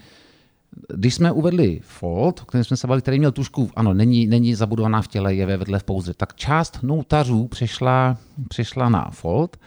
když 0.96 1.16
jsme 1.16 1.32
uvedli 1.32 1.80
Fold, 1.84 2.40
o 2.42 2.46
kterém 2.46 2.64
jsme 2.64 2.78
se 2.78 2.88
bavili, 2.88 3.02
který 3.02 3.20
měl 3.20 3.32
tušku, 3.32 3.70
ano, 3.76 3.94
není, 3.94 4.28
není 4.28 4.56
zabudovaná 4.56 5.02
v 5.02 5.08
těle, 5.08 5.36
je 5.36 5.46
ve 5.46 5.58
vedle 5.58 5.80
v 5.80 5.84
pouze, 5.84 6.14
tak 6.14 6.36
část 6.36 6.80
noutařů 6.84 7.48
přešla, 7.48 8.18
přešla 8.50 8.90
na 8.90 9.10
Fold 9.12 9.58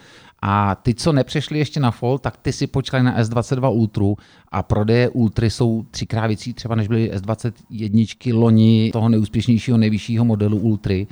a 0.42 0.74
ty, 0.74 0.94
co 0.94 1.12
nepřešli 1.12 1.58
ještě 1.58 1.80
na 1.80 1.90
Fold, 1.90 2.22
tak 2.22 2.36
ty 2.36 2.52
si 2.52 2.66
počkali 2.66 3.02
na 3.02 3.18
S22 3.18 3.72
Ultra 3.72 4.24
a 4.48 4.62
prodeje 4.62 5.08
Ultry 5.08 5.50
jsou 5.50 5.84
třikrát 5.90 6.26
větší 6.26 6.52
třeba 6.52 6.74
než 6.74 6.88
byly 6.88 7.12
S21 7.14 8.38
loni 8.38 8.90
toho 8.92 9.08
nejúspěšnějšího, 9.08 9.78
nejvyššího 9.78 10.24
modelu 10.24 10.58
Ultry. 10.58 11.06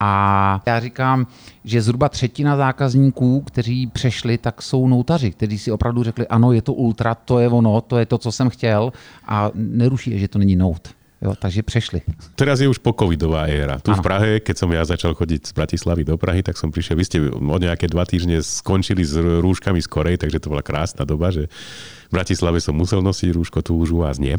A 0.00 0.62
já 0.66 0.80
říkám, 0.80 1.26
že 1.64 1.82
zhruba 1.82 2.08
třetina 2.08 2.56
zákazníků, 2.56 3.40
kteří 3.40 3.86
přešli, 3.86 4.38
tak 4.38 4.62
jsou 4.62 4.88
noutaři, 4.88 5.30
kteří 5.30 5.58
si 5.58 5.72
opravdu 5.72 6.02
řekli, 6.02 6.26
ano, 6.26 6.52
je 6.52 6.62
to 6.62 6.72
ultra, 6.72 7.14
to 7.14 7.38
je 7.38 7.48
ono, 7.48 7.80
to 7.80 7.98
je 7.98 8.06
to, 8.06 8.18
co 8.18 8.32
jsem 8.32 8.50
chtěl 8.50 8.92
a 9.26 9.50
neruší 9.54 10.10
je, 10.10 10.18
že 10.18 10.28
to 10.28 10.38
není 10.38 10.56
note. 10.56 10.90
Jo, 11.18 11.34
takže 11.34 11.66
přešli. 11.66 12.00
Teraz 12.38 12.62
je 12.62 12.70
už 12.70 12.78
po 12.78 12.94
covidová 12.94 13.50
éra. 13.50 13.82
Tu 13.82 13.90
ano. 13.90 13.98
v 13.98 14.06
Prahe, 14.06 14.30
keď 14.38 14.54
som 14.54 14.70
ja 14.70 14.86
začal 14.86 15.18
chodiť 15.18 15.50
z 15.50 15.52
Bratislavy 15.52 16.06
do 16.06 16.14
Prahy, 16.14 16.46
tak 16.46 16.54
som 16.54 16.70
prišiel, 16.70 16.94
vy 16.94 17.04
ste 17.10 17.18
o 17.26 17.58
nejaké 17.58 17.90
dva 17.90 18.06
týždne 18.06 18.38
skončili 18.38 19.02
s 19.02 19.18
rúškami 19.18 19.82
skorej, 19.82 20.22
takže 20.22 20.38
to 20.38 20.54
bola 20.54 20.62
krásna 20.62 21.02
doba, 21.02 21.34
že 21.34 21.50
v 22.06 22.12
Bratislave 22.14 22.62
som 22.62 22.78
musel 22.78 23.02
nosiť 23.02 23.34
rúško, 23.34 23.66
tu 23.66 23.74
už 23.82 23.98
u 23.98 24.06
vás 24.06 24.22
nie. 24.22 24.38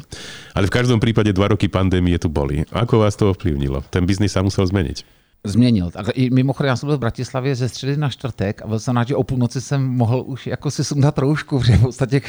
Ale 0.56 0.72
v 0.72 0.76
každom 0.80 1.04
prípade 1.04 1.36
dva 1.36 1.52
roky 1.52 1.68
pandémie 1.68 2.16
tu 2.16 2.32
boli. 2.32 2.64
Ako 2.72 3.04
vás 3.04 3.20
to 3.20 3.28
ovplyvnilo? 3.36 3.84
Ten 3.92 4.08
biznis 4.08 4.32
sa 4.32 4.40
musel 4.40 4.64
zmeniť. 4.64 5.04
Změnil. 5.44 5.92
A 5.96 6.12
i 6.12 6.30
mimochodem, 6.30 6.70
já 6.70 6.76
jsem 6.76 6.88
byl 6.88 6.98
v 6.98 7.00
Bratislavě 7.00 7.56
ze 7.56 7.70
středy 7.70 7.98
na 7.98 8.10
čtvrtek 8.10 8.62
a 8.62 8.68
byl 8.68 8.80
jsem 8.80 8.96
rád, 8.96 9.08
že 9.08 9.16
o 9.16 9.24
půlnoci 9.24 9.62
jsem 9.62 9.84
mohl 9.84 10.24
už 10.28 10.48
jako 10.48 10.72
si 10.72 10.84
sundat 10.84 11.18
roušku, 11.18 11.60
protože 11.60 11.78
v 11.78 11.82
podstatě 11.82 12.22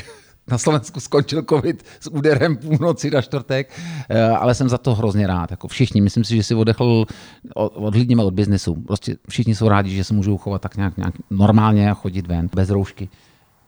na 0.50 0.58
Slovensku 0.58 1.00
skončil 1.00 1.42
covid 1.42 1.84
s 2.00 2.06
úderem 2.10 2.56
půlnoci 2.56 3.10
na 3.10 3.22
čtvrtek, 3.22 3.72
eh, 4.08 4.28
ale 4.28 4.54
jsem 4.54 4.68
za 4.68 4.78
to 4.78 4.94
hrozně 4.94 5.26
rád. 5.26 5.50
Jako 5.50 5.68
všichni, 5.68 6.00
myslím 6.00 6.24
si, 6.24 6.36
že 6.36 6.42
si 6.42 6.54
odechl, 6.54 7.06
odhlídněme 7.54 8.24
od 8.24 8.34
biznesu. 8.34 8.74
Prostě 8.74 9.16
všichni 9.28 9.54
jsou 9.54 9.68
rádi, 9.68 9.90
že 9.90 10.04
se 10.04 10.14
můžou 10.14 10.38
chovat 10.38 10.62
tak 10.62 10.76
nějak, 10.76 10.96
nějak 10.96 11.14
normálně 11.30 11.90
a 11.90 11.94
chodit 11.94 12.26
ven, 12.26 12.48
bez 12.54 12.70
roušky. 12.70 13.08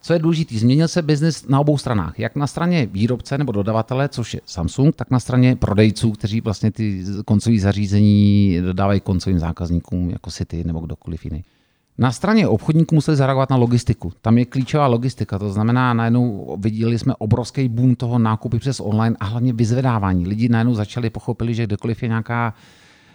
Co 0.03 0.13
je 0.13 0.19
důležité, 0.19 0.59
změnil 0.59 0.89
se 0.89 1.03
biznis 1.03 1.49
na 1.49 1.61
obou 1.61 1.79
stranách. 1.79 2.19
Jak 2.19 2.37
na 2.37 2.47
straně 2.47 2.87
výrobce 2.87 3.39
nebo 3.39 3.53
dodavatele, 3.53 4.09
což 4.09 4.35
je 4.35 4.41
Samsung, 4.47 4.97
tak 4.97 5.11
na 5.11 5.21
straně 5.21 5.57
prodejců, 5.57 6.11
kteří 6.11 6.41
vlastně 6.41 6.71
ty 6.71 7.05
koncové 7.25 7.59
zařízení 7.59 8.59
dodávají 8.61 9.01
koncovým 9.01 9.39
zákazníkům, 9.39 10.11
jako 10.11 10.31
City 10.31 10.65
nebo 10.65 10.81
kdokoliv 10.81 11.25
jiný. 11.25 11.45
Na 11.99 12.13
straně 12.13 12.49
obchodníků 12.49 12.95
museli 12.95 13.17
zareagovat 13.17 13.51
na 13.51 13.57
logistiku. 13.57 14.13
Tam 14.21 14.39
je 14.39 14.45
klíčová 14.45 14.87
logistika, 14.87 15.39
to 15.39 15.53
znamená, 15.53 15.95
najednou 15.95 16.57
viděli 16.61 16.99
jsme 16.99 17.15
obrovský 17.19 17.69
boom 17.69 17.95
toho 17.95 18.19
nákupy 18.19 18.59
přes 18.59 18.81
online 18.81 19.17
a 19.21 19.25
hlavně 19.25 19.53
vyzvedávání. 19.53 20.27
Lidi 20.27 20.49
najednou 20.49 20.75
začali 20.75 21.11
pochopili, 21.11 21.55
že 21.55 21.67
kdekoliv 21.67 22.03
je 22.03 22.09
nějaká 22.09 22.55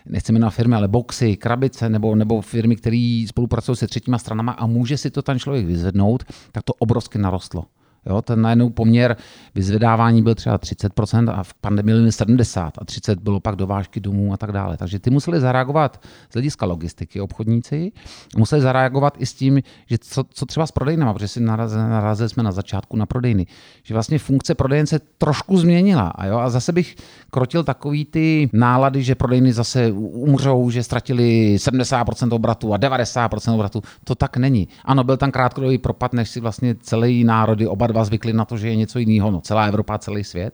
nechceme 0.06 0.40
na 0.40 0.50
firmy, 0.50 0.76
ale 0.76 0.88
boxy, 0.88 1.36
krabice 1.36 1.90
nebo, 1.90 2.16
nebo 2.16 2.42
firmy, 2.42 2.76
které 2.76 3.26
spolupracují 3.28 3.76
se 3.76 3.88
třetíma 3.88 4.18
stranama 4.18 4.52
a 4.52 4.68
může 4.68 4.98
si 4.98 5.12
to 5.12 5.22
ten 5.22 5.40
člověk 5.40 5.66
vyzvednout, 5.66 6.24
tak 6.52 6.64
to 6.64 6.74
obrovsky 6.74 7.18
narostlo. 7.18 7.66
Jo, 8.10 8.22
ten 8.22 8.42
najednou 8.42 8.70
poměr 8.70 9.18
vyzvedávání 9.56 10.22
byl 10.22 10.36
třeba 10.36 10.58
30% 10.58 11.32
a 11.32 11.44
v 11.44 11.54
pandemii 11.54 11.96
byl 11.96 12.06
70% 12.06 12.72
a 12.78 12.86
30% 12.86 13.20
bylo 13.20 13.40
pak 13.40 13.56
dovážky 13.56 14.00
domů 14.00 14.34
a 14.34 14.38
tak 14.38 14.52
dále. 14.52 14.78
Takže 14.78 15.00
ty 15.00 15.10
museli 15.10 15.40
zareagovat 15.40 16.02
z 16.30 16.34
hlediska 16.34 16.66
logistiky 16.66 17.22
obchodníci, 17.22 17.92
museli 18.38 18.62
zareagovat 18.62 19.14
i 19.18 19.26
s 19.26 19.34
tím, 19.34 19.62
že 19.86 19.98
co, 19.98 20.24
co 20.30 20.46
třeba 20.46 20.68
s 20.68 20.72
prodejnama, 20.72 21.14
protože 21.14 21.28
si 21.28 21.40
narazili, 21.40 21.82
narazili 21.82 22.30
jsme 22.30 22.44
na 22.44 22.52
začátku 22.52 22.98
na 22.98 23.06
prodejny, 23.06 23.46
že 23.84 23.94
vlastně 23.94 24.20
funkce 24.20 24.56
prodejny 24.56 24.88
se 24.88 25.00
trošku 25.18 25.58
změnila 25.58 26.08
a, 26.08 26.26
jo, 26.26 26.38
a 26.38 26.50
zase 26.50 26.72
bych 26.72 26.96
krotil 27.32 27.64
takový 27.64 28.06
ty 28.06 28.50
nálady, 28.54 29.04
že 29.04 29.16
prodejny 29.16 29.54
zase 29.54 29.92
umřou, 29.92 30.70
že 30.70 30.84
ztratili 30.84 31.56
70% 31.58 32.36
obratu 32.36 32.74
a 32.74 32.78
90% 32.78 33.54
obratu. 33.54 33.82
To 34.04 34.16
tak 34.16 34.38
není. 34.38 34.68
Ano, 34.86 35.04
byl 35.04 35.18
tam 35.18 35.32
krátkodobý 35.32 35.78
propad, 35.78 36.14
než 36.14 36.30
si 36.30 36.40
vlastně 36.40 36.76
celý 36.76 37.24
národy 37.24 37.68
oba 37.68 37.88
dva 37.98 38.06
zvykli 38.06 38.34
na 38.34 38.46
to, 38.46 38.58
že 38.58 38.70
je 38.70 38.76
něco 38.76 39.00
jiného, 39.00 39.32
no 39.32 39.42
celá 39.42 39.66
Evropa, 39.66 39.98
celý 39.98 40.24
svět. 40.24 40.54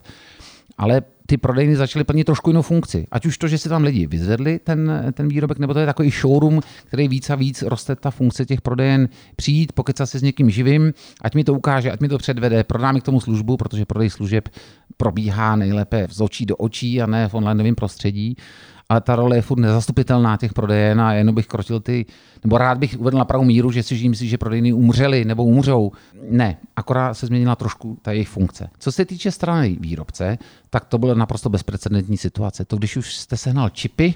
Ale 0.77 1.01
ty 1.25 1.37
prodejny 1.37 1.75
začaly 1.75 2.03
plnit 2.03 2.23
trošku 2.23 2.49
jinou 2.49 2.61
funkci. 2.61 3.07
Ať 3.11 3.25
už 3.25 3.37
to, 3.37 3.47
že 3.47 3.57
si 3.57 3.69
tam 3.69 3.83
lidi 3.83 4.07
vyzvedli 4.07 4.59
ten, 4.59 5.11
ten 5.13 5.27
výrobek, 5.27 5.59
nebo 5.59 5.73
to 5.73 5.79
je 5.79 5.85
takový 5.85 6.09
showroom, 6.09 6.61
který 6.87 7.07
víc 7.07 7.29
a 7.29 7.35
víc 7.35 7.61
roste 7.61 7.95
ta 7.95 8.11
funkce 8.11 8.45
těch 8.45 8.61
prodejen, 8.61 9.09
přijít, 9.35 9.71
pokecat 9.71 10.09
se 10.09 10.19
s 10.19 10.21
někým 10.21 10.49
živým, 10.49 10.93
ať 11.21 11.35
mi 11.35 11.43
to 11.43 11.53
ukáže, 11.53 11.91
ať 11.91 11.99
mi 11.99 12.09
to 12.09 12.17
předvede, 12.17 12.63
prodá 12.63 12.91
mi 12.91 13.01
k 13.01 13.03
tomu 13.03 13.21
službu, 13.21 13.57
protože 13.57 13.85
prodej 13.85 14.09
služeb 14.09 14.49
probíhá 14.97 15.55
nejlépe 15.55 16.07
z 16.09 16.21
očí 16.21 16.45
do 16.45 16.55
očí 16.55 17.01
a 17.01 17.05
ne 17.05 17.29
v 17.29 17.33
onlineovém 17.33 17.75
prostředí 17.75 18.35
ale 18.89 19.01
ta 19.01 19.15
role 19.15 19.35
je 19.35 19.41
furt 19.41 19.59
nezastupitelná 19.59 20.37
těch 20.37 20.53
prodejen 20.53 21.01
a 21.01 21.13
jenom 21.13 21.35
bych 21.35 21.47
krotil 21.47 21.79
ty, 21.79 22.05
nebo 22.43 22.57
rád 22.57 22.77
bych 22.77 22.99
uvedl 22.99 23.17
na 23.17 23.25
pravou 23.25 23.43
míru, 23.43 23.71
že 23.71 23.83
si 23.83 24.09
myslím, 24.09 24.29
že 24.29 24.37
prodejny 24.37 24.73
umřeli 24.73 25.25
nebo 25.25 25.43
umřou. 25.43 25.91
Ne, 26.29 26.57
akorát 26.75 27.13
se 27.13 27.27
změnila 27.27 27.55
trošku 27.55 27.97
ta 28.01 28.11
jejich 28.11 28.29
funkce. 28.29 28.69
Co 28.79 28.91
se 28.91 29.05
týče 29.05 29.31
strany 29.31 29.77
výrobce, 29.79 30.37
tak 30.69 30.85
to 30.85 30.97
byla 30.97 31.13
naprosto 31.13 31.49
bezprecedentní 31.49 32.17
situace. 32.17 32.65
To, 32.65 32.77
když 32.77 32.97
už 32.97 33.15
jste 33.15 33.37
sehnal 33.37 33.69
čipy, 33.69 34.15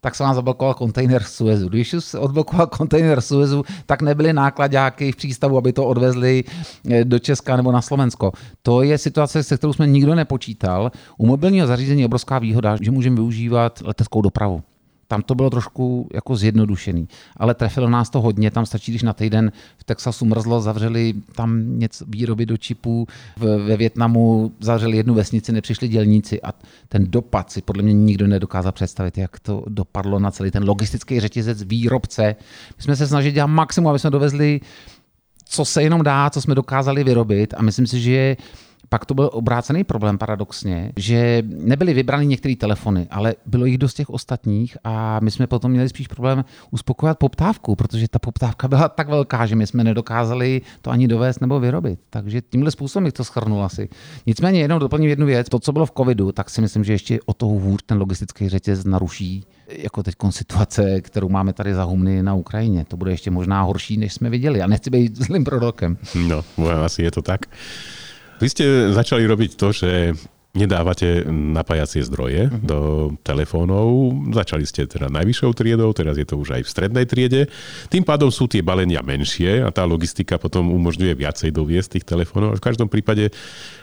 tak 0.00 0.14
se 0.14 0.22
vám 0.22 0.34
zablokoval 0.34 0.74
kontejner 0.74 1.22
z 1.22 1.32
Suezu. 1.32 1.68
Když 1.68 1.94
se 1.98 2.18
odblokoval 2.18 2.66
kontejner 2.66 3.20
z 3.20 3.26
Suezu, 3.26 3.64
tak 3.86 4.02
nebyly 4.02 4.32
nákladáky 4.32 5.12
v 5.12 5.16
přístavu, 5.16 5.58
aby 5.58 5.72
to 5.72 5.86
odvezli 5.86 6.44
eh, 6.90 7.04
do 7.04 7.18
Česka 7.18 7.56
nebo 7.56 7.72
na 7.72 7.82
Slovensko. 7.82 8.32
To 8.62 8.82
je 8.82 8.98
situace, 8.98 9.42
se 9.42 9.56
kterou 9.56 9.72
jsme 9.72 9.86
nikdo 9.86 10.14
nepočítal. 10.14 10.92
U 11.18 11.26
mobilního 11.26 11.66
zařízení 11.66 12.00
je 12.00 12.06
obrovská 12.06 12.38
výhoda, 12.38 12.76
že 12.80 12.90
můžeme 12.90 13.16
využívat 13.16 13.82
leteckou 13.84 14.22
dopravu. 14.22 14.62
Tam 15.08 15.22
to 15.22 15.34
bylo 15.34 15.50
trošku 15.50 16.08
jako 16.14 16.36
zjednodušený, 16.36 17.08
ale 17.36 17.54
trefilo 17.54 17.90
nás 17.90 18.10
to 18.10 18.20
hodně. 18.20 18.50
Tam 18.50 18.66
stačí, 18.66 18.92
když 18.92 19.02
na 19.02 19.12
týden 19.12 19.52
v 19.76 19.84
Texasu 19.84 20.24
mrzlo, 20.24 20.60
zavřeli 20.60 21.14
tam 21.34 21.78
něco 21.78 22.04
výroby 22.08 22.46
do 22.46 22.56
čipů, 22.56 23.06
ve 23.36 23.76
Větnamu 23.76 24.52
zavřeli 24.60 24.96
jednu 24.96 25.14
vesnici, 25.14 25.52
nepřišli 25.52 25.88
dělníci 25.88 26.42
a 26.42 26.52
ten 26.88 27.10
dopad 27.10 27.52
si 27.52 27.62
podle 27.62 27.82
mě 27.82 27.92
nikdo 27.92 28.26
nedokázal 28.26 28.72
představit, 28.72 29.18
jak 29.18 29.40
to 29.40 29.64
dopadlo 29.68 30.18
na 30.18 30.30
celý 30.30 30.50
ten 30.50 30.68
logistický 30.68 31.20
řetězec 31.20 31.62
výrobce. 31.62 32.36
My 32.76 32.82
jsme 32.82 32.96
se 32.96 33.06
snažili 33.06 33.32
dělat 33.32 33.46
maximum, 33.46 33.88
aby 33.88 33.98
jsme 33.98 34.10
dovezli 34.10 34.60
co 35.44 35.64
se 35.64 35.82
jenom 35.82 36.02
dá, 36.02 36.30
co 36.30 36.40
jsme 36.40 36.54
dokázali 36.54 37.04
vyrobit 37.04 37.54
a 37.56 37.62
myslím 37.62 37.86
si, 37.86 38.00
že 38.00 38.36
pak 38.94 39.06
to 39.06 39.14
byl 39.14 39.30
obrácený 39.32 39.84
problém 39.84 40.18
paradoxně, 40.18 40.92
že 40.96 41.42
nebyly 41.46 41.94
vybrány 41.94 42.26
některé 42.26 42.56
telefony, 42.56 43.06
ale 43.10 43.34
bylo 43.46 43.64
jich 43.64 43.78
dost 43.78 43.94
těch 43.94 44.10
ostatních 44.10 44.76
a 44.84 45.20
my 45.20 45.30
jsme 45.30 45.46
potom 45.46 45.70
měli 45.70 45.88
spíš 45.88 46.08
problém 46.08 46.44
uspokojovat 46.70 47.18
poptávku, 47.18 47.76
protože 47.76 48.08
ta 48.08 48.18
poptávka 48.18 48.68
byla 48.68 48.88
tak 48.88 49.08
velká, 49.08 49.46
že 49.46 49.56
my 49.56 49.66
jsme 49.66 49.84
nedokázali 49.84 50.62
to 50.82 50.90
ani 50.90 51.08
dovést 51.08 51.40
nebo 51.40 51.60
vyrobit. 51.60 51.98
Takže 52.10 52.40
tímhle 52.40 52.70
způsobem 52.70 53.04
bych 53.04 53.12
to 53.12 53.24
schrnul 53.24 53.64
asi. 53.64 53.88
Nicméně 54.26 54.60
jenom 54.60 54.78
doplním 54.78 55.10
jednu 55.10 55.26
věc. 55.26 55.48
To, 55.48 55.58
co 55.58 55.72
bylo 55.72 55.86
v 55.86 55.92
covidu, 55.96 56.32
tak 56.32 56.50
si 56.50 56.60
myslím, 56.60 56.84
že 56.84 56.92
ještě 56.92 57.18
o 57.26 57.34
toho 57.34 57.52
hůř 57.52 57.80
ten 57.86 57.98
logistický 57.98 58.48
řetěz 58.48 58.84
naruší 58.84 59.44
jako 59.68 60.02
teď 60.02 60.14
situace, 60.30 61.00
kterou 61.00 61.28
máme 61.28 61.52
tady 61.52 61.74
za 61.74 61.84
humny 61.84 62.22
na 62.22 62.34
Ukrajině. 62.34 62.84
To 62.84 62.96
bude 62.96 63.10
ještě 63.10 63.30
možná 63.30 63.62
horší, 63.62 63.96
než 63.96 64.12
jsme 64.12 64.30
viděli. 64.30 64.62
A 64.62 64.66
nechci 64.66 64.90
být 64.90 65.16
zlým 65.16 65.44
prorokem. 65.44 65.96
No, 66.28 66.44
asi 66.84 67.02
je 67.02 67.10
to 67.10 67.22
tak. 67.22 67.40
Vy 68.44 68.52
ste 68.52 68.92
začali 68.92 69.24
robiť 69.24 69.56
to, 69.56 69.72
že 69.72 70.12
nedávate 70.54 71.26
napájacie 71.28 72.06
zdroje 72.06 72.46
uh-huh. 72.46 72.62
do 72.62 72.78
telefónov. 73.26 74.14
Začali 74.30 74.62
ste 74.62 74.86
teda 74.86 75.10
najvyššou 75.10 75.50
triedou, 75.50 75.90
teraz 75.90 76.14
je 76.14 76.22
to 76.22 76.38
už 76.38 76.56
aj 76.56 76.62
v 76.62 76.70
strednej 76.70 77.04
triede. 77.10 77.50
Tým 77.90 78.06
pádom 78.06 78.30
sú 78.30 78.46
tie 78.46 78.62
balenia 78.62 79.02
menšie 79.02 79.66
a 79.66 79.74
tá 79.74 79.82
logistika 79.82 80.38
potom 80.38 80.70
umožňuje 80.70 81.12
viacej 81.18 81.50
doviesť 81.50 81.98
tých 81.98 82.06
telefónov. 82.06 82.62
V 82.62 82.64
každom 82.64 82.86
prípade 82.86 83.34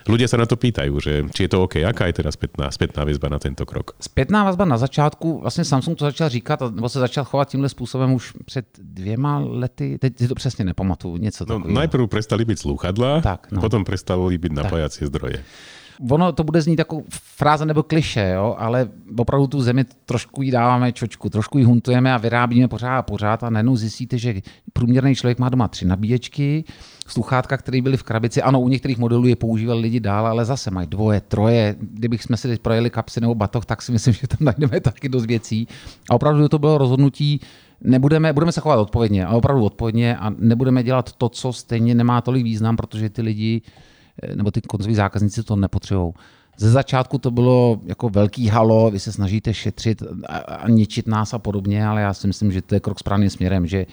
ľudia 0.07 0.31
sa 0.31 0.39
na 0.39 0.47
to 0.47 0.55
pýtajú, 0.55 0.95
že 1.03 1.13
či 1.35 1.45
je 1.45 1.51
to 1.51 1.67
OK. 1.67 1.83
Aká 1.83 2.07
je 2.07 2.23
teda 2.23 2.31
spätná, 2.31 2.71
spätná 2.71 3.03
väzba 3.03 3.27
na 3.27 3.37
tento 3.37 3.67
krok? 3.67 3.99
Spätná 3.99 4.47
vazba 4.47 4.63
na 4.63 4.79
začátku, 4.79 5.43
vlastně 5.43 5.67
Samsung 5.67 5.99
to 5.99 6.05
začal 6.05 6.29
říkat, 6.29 6.71
nebo 6.71 6.89
se 6.89 6.99
začal 6.99 7.23
chovat 7.27 7.49
tímhle 7.49 7.69
způsobem 7.69 8.13
už 8.13 8.33
před 8.45 8.65
dvěma 8.79 9.43
lety, 9.43 9.97
teď 9.99 10.17
si 10.17 10.27
to 10.27 10.35
přesně 10.35 10.65
nepamatuju, 10.65 11.17
něco 11.17 11.45
no, 11.49 11.59
Najprv 11.67 12.07
prestali 12.07 12.45
byť 12.45 12.57
slúchadla, 12.59 13.21
tak, 13.21 13.51
no. 13.51 13.61
potom 13.61 13.83
prestali 13.83 14.37
byť 14.37 14.51
napájacie 14.51 15.07
zdroje 15.07 15.43
ono 16.09 16.31
to 16.31 16.43
bude 16.43 16.61
znít 16.61 16.79
jako 16.79 17.03
fráze 17.09 17.65
nebo 17.65 17.83
kliše, 17.83 18.31
jo, 18.35 18.55
ale 18.57 18.89
opravdu 19.17 19.47
tu 19.47 19.61
zemi 19.61 19.85
trošku 20.05 20.41
jí 20.41 20.51
dáváme 20.51 20.91
čočku, 20.91 21.29
trošku 21.29 21.57
ji 21.57 21.63
huntujeme 21.63 22.13
a 22.13 22.17
vyrábíme 22.17 22.67
pořád 22.67 22.97
a 22.97 23.01
pořád 23.01 23.43
a 23.43 23.49
najednou 23.49 23.75
zjistíte, 23.75 24.17
že 24.17 24.41
průměrný 24.73 25.15
člověk 25.15 25.39
má 25.39 25.49
doma 25.49 25.67
tři 25.67 25.85
nabíječky, 25.85 26.63
sluchátka, 27.07 27.57
které 27.57 27.81
byly 27.81 27.97
v 27.97 28.03
krabici. 28.03 28.41
Ano, 28.41 28.61
u 28.61 28.69
některých 28.69 28.97
modelů 28.97 29.27
je 29.27 29.35
používali 29.35 29.81
lidi 29.81 29.99
dál, 29.99 30.27
ale 30.27 30.45
zase 30.45 30.71
mají 30.71 30.87
dvoje, 30.87 31.21
troje. 31.21 31.75
Kdybych 31.79 32.23
jsme 32.23 32.37
si 32.37 32.47
teď 32.47 32.61
projeli 32.61 32.89
kapsy 32.89 33.21
nebo 33.21 33.35
batoh, 33.35 33.65
tak 33.65 33.81
si 33.81 33.91
myslím, 33.91 34.13
že 34.21 34.27
tam 34.27 34.37
najdeme 34.41 34.79
taky 34.79 35.09
dost 35.09 35.25
věcí. 35.25 35.67
A 36.09 36.15
opravdu 36.15 36.47
to 36.47 36.59
bylo 36.59 36.77
rozhodnutí, 36.77 37.39
nebudeme, 37.81 38.33
budeme 38.33 38.51
se 38.51 38.61
chovat 38.61 38.79
odpovědně, 38.79 39.25
ale 39.25 39.37
opravdu 39.37 39.65
odpovědně 39.65 40.17
a 40.17 40.29
nebudeme 40.37 40.83
dělat 40.83 41.11
to, 41.11 41.29
co 41.29 41.53
stejně 41.53 41.95
nemá 41.95 42.21
tolik 42.21 42.43
význam, 42.43 42.77
protože 42.77 43.09
ty 43.09 43.21
lidi 43.21 43.61
nebo 44.35 44.51
ty 44.51 44.61
koncoví 44.61 44.95
zákazníci 44.95 45.43
to 45.43 45.55
nepotřebují. 45.55 46.13
Ze 46.57 46.71
začátku 46.71 47.17
to 47.17 47.31
bylo 47.31 47.81
jako 47.85 48.09
velký 48.09 48.47
halo, 48.47 48.91
vy 48.91 48.99
se 48.99 49.11
snažíte 49.11 49.53
šetřit 49.53 50.03
a, 50.47 50.69
ničit 50.69 51.07
nás 51.07 51.33
a 51.33 51.39
podobně, 51.39 51.85
ale 51.85 52.01
já 52.01 52.13
si 52.13 52.27
myslím, 52.27 52.51
že 52.51 52.61
to 52.61 52.75
je 52.75 52.79
krok 52.79 52.99
správným 52.99 53.29
směrem, 53.29 53.67
že 53.67 53.85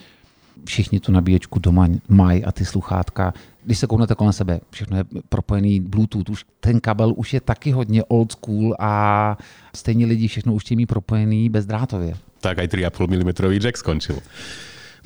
všichni 0.64 1.00
tu 1.00 1.12
nabíječku 1.12 1.58
doma 1.58 1.88
mají 2.08 2.44
a 2.44 2.52
ty 2.52 2.64
sluchátka. 2.64 3.32
Když 3.64 3.78
se 3.78 3.86
kouknete 3.86 4.14
kolem 4.14 4.32
sebe, 4.32 4.60
všechno 4.70 4.96
je 4.96 5.04
propojený 5.28 5.80
Bluetooth, 5.80 6.30
už 6.30 6.44
ten 6.60 6.80
kabel 6.80 7.12
už 7.16 7.34
je 7.34 7.40
taky 7.40 7.70
hodně 7.70 8.04
old 8.04 8.32
school 8.32 8.74
a 8.78 9.38
stejně 9.76 10.06
lidi 10.06 10.28
všechno 10.28 10.54
už 10.54 10.64
tím 10.64 10.86
propojený 10.86 11.48
bezdrátově. 11.48 12.14
Tak 12.40 12.58
aj 12.58 12.66
3,5 12.66 13.08
mm 13.08 13.60
jack 13.60 13.76
skončil. 13.76 14.18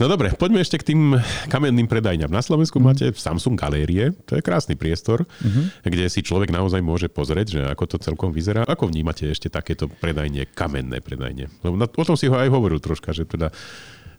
No 0.01 0.09
dobre, 0.09 0.33
poďme 0.33 0.65
ešte 0.65 0.81
k 0.81 0.95
tým 0.95 1.21
kamenným 1.53 1.85
predajňam. 1.85 2.33
Na 2.33 2.41
Slovensku 2.41 2.81
mm. 2.81 2.85
máte 2.85 3.07
Samsung 3.13 3.57
Galérie, 3.59 4.17
to 4.25 4.39
je 4.39 4.43
krásny 4.43 4.73
priestor, 4.79 5.29
mm-hmm. 5.29 5.85
kde 5.85 6.07
si 6.09 6.25
človek 6.25 6.49
naozaj 6.49 6.81
môže 6.81 7.13
pozrieť, 7.13 7.47
že 7.49 7.61
ako 7.69 7.85
to 7.85 7.97
celkom 8.01 8.33
vyzerá. 8.33 8.65
Ako 8.65 8.89
vnímate 8.89 9.29
ešte 9.29 9.53
takéto 9.53 9.89
predajne, 9.89 10.49
kamenné 10.49 11.05
predajne? 11.05 11.53
Lebo 11.61 11.77
o 11.77 12.05
tom 12.07 12.17
si 12.17 12.29
ho 12.29 12.37
aj 12.37 12.49
hovoril 12.49 12.81
troška, 12.81 13.13
že 13.13 13.29
teda 13.29 13.53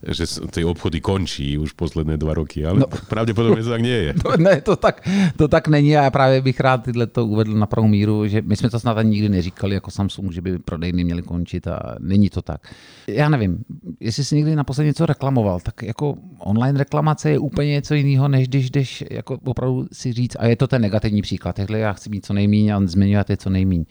že 0.07 0.27
tie 0.51 0.65
obchody 0.65 1.01
končí 1.01 1.57
už 1.57 1.71
posledné 1.71 2.17
dva 2.17 2.33
roky, 2.33 2.65
ale 2.65 2.79
no. 2.79 2.87
pravděpodobně 3.09 3.63
to 3.63 3.69
tak 3.69 3.81
nie 3.81 3.97
je. 3.97 4.13
No, 4.25 4.37
ne, 4.37 4.61
to 4.61 4.75
tak, 4.75 5.09
to 5.37 5.47
tak 5.47 5.67
není 5.67 5.97
a 5.97 6.03
já 6.03 6.11
právě 6.11 6.41
bych 6.41 6.59
rád 6.59 6.83
tyhle 6.83 7.07
to 7.07 7.25
uvedl 7.25 7.53
na 7.53 7.65
pravou 7.65 7.87
míru, 7.87 8.27
že 8.27 8.41
my 8.41 8.55
jsme 8.55 8.69
to 8.69 8.79
snad 8.79 8.97
ani 8.97 9.09
nikdy 9.09 9.29
neříkali 9.29 9.75
jako 9.75 9.91
Samsung, 9.91 10.31
že 10.31 10.41
by 10.41 10.59
prodejny 10.59 11.03
měly 11.03 11.21
končit 11.21 11.67
a 11.67 11.95
není 11.99 12.29
to 12.29 12.41
tak. 12.41 12.73
Já 13.07 13.29
nevím, 13.29 13.63
jestli 13.99 14.23
si 14.23 14.35
někdy 14.35 14.55
naposledy 14.55 14.87
něco 14.87 15.05
reklamoval, 15.05 15.59
tak 15.59 15.83
jako 15.83 16.15
online 16.39 16.79
reklamace 16.79 17.31
je 17.31 17.39
úplně 17.39 17.71
něco 17.71 17.93
jiného, 17.93 18.27
než 18.27 18.47
když 18.47 18.69
jdeš 18.69 19.03
jako 19.11 19.39
opravdu 19.43 19.87
si 19.91 20.13
říct, 20.13 20.35
a 20.39 20.45
je 20.45 20.55
to 20.55 20.67
ten 20.67 20.81
negativní 20.81 21.21
příklad, 21.21 21.55
takhle 21.55 21.79
já 21.79 21.93
chci 21.93 22.09
mít 22.09 22.25
co 22.25 22.33
nejméně 22.33 22.73
a 22.73 22.81
zmiňovat 22.85 23.29
je 23.29 23.37
co 23.37 23.49
nejméně. 23.49 23.85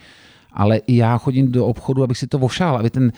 Ale 0.52 0.76
i 0.76 0.96
já 0.96 1.18
chodím 1.18 1.52
do 1.52 1.66
obchodu, 1.66 2.02
abych 2.02 2.18
si 2.18 2.26
to 2.26 2.38
vošal, 2.38 2.76
aby 2.76 2.90
ten 2.90 3.12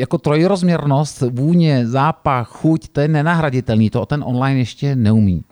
jako 0.00 0.18
trojrozměrnost, 0.18 1.22
vůně, 1.30 1.86
zápach, 1.86 2.48
chuť, 2.48 2.88
to 2.88 3.00
je 3.00 3.08
nenahraditelný, 3.08 3.90
to 3.90 4.06
ten 4.06 4.24
online 4.26 4.58
ještě 4.58 4.96
neumí. 4.96 5.44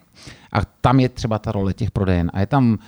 A 0.52 0.64
tam 0.80 1.00
je 1.00 1.08
třeba 1.08 1.38
ta 1.38 1.52
role 1.52 1.74
těch 1.74 1.90
prodejen. 1.90 2.30
A 2.34 2.40
je 2.40 2.46
tam, 2.46 2.78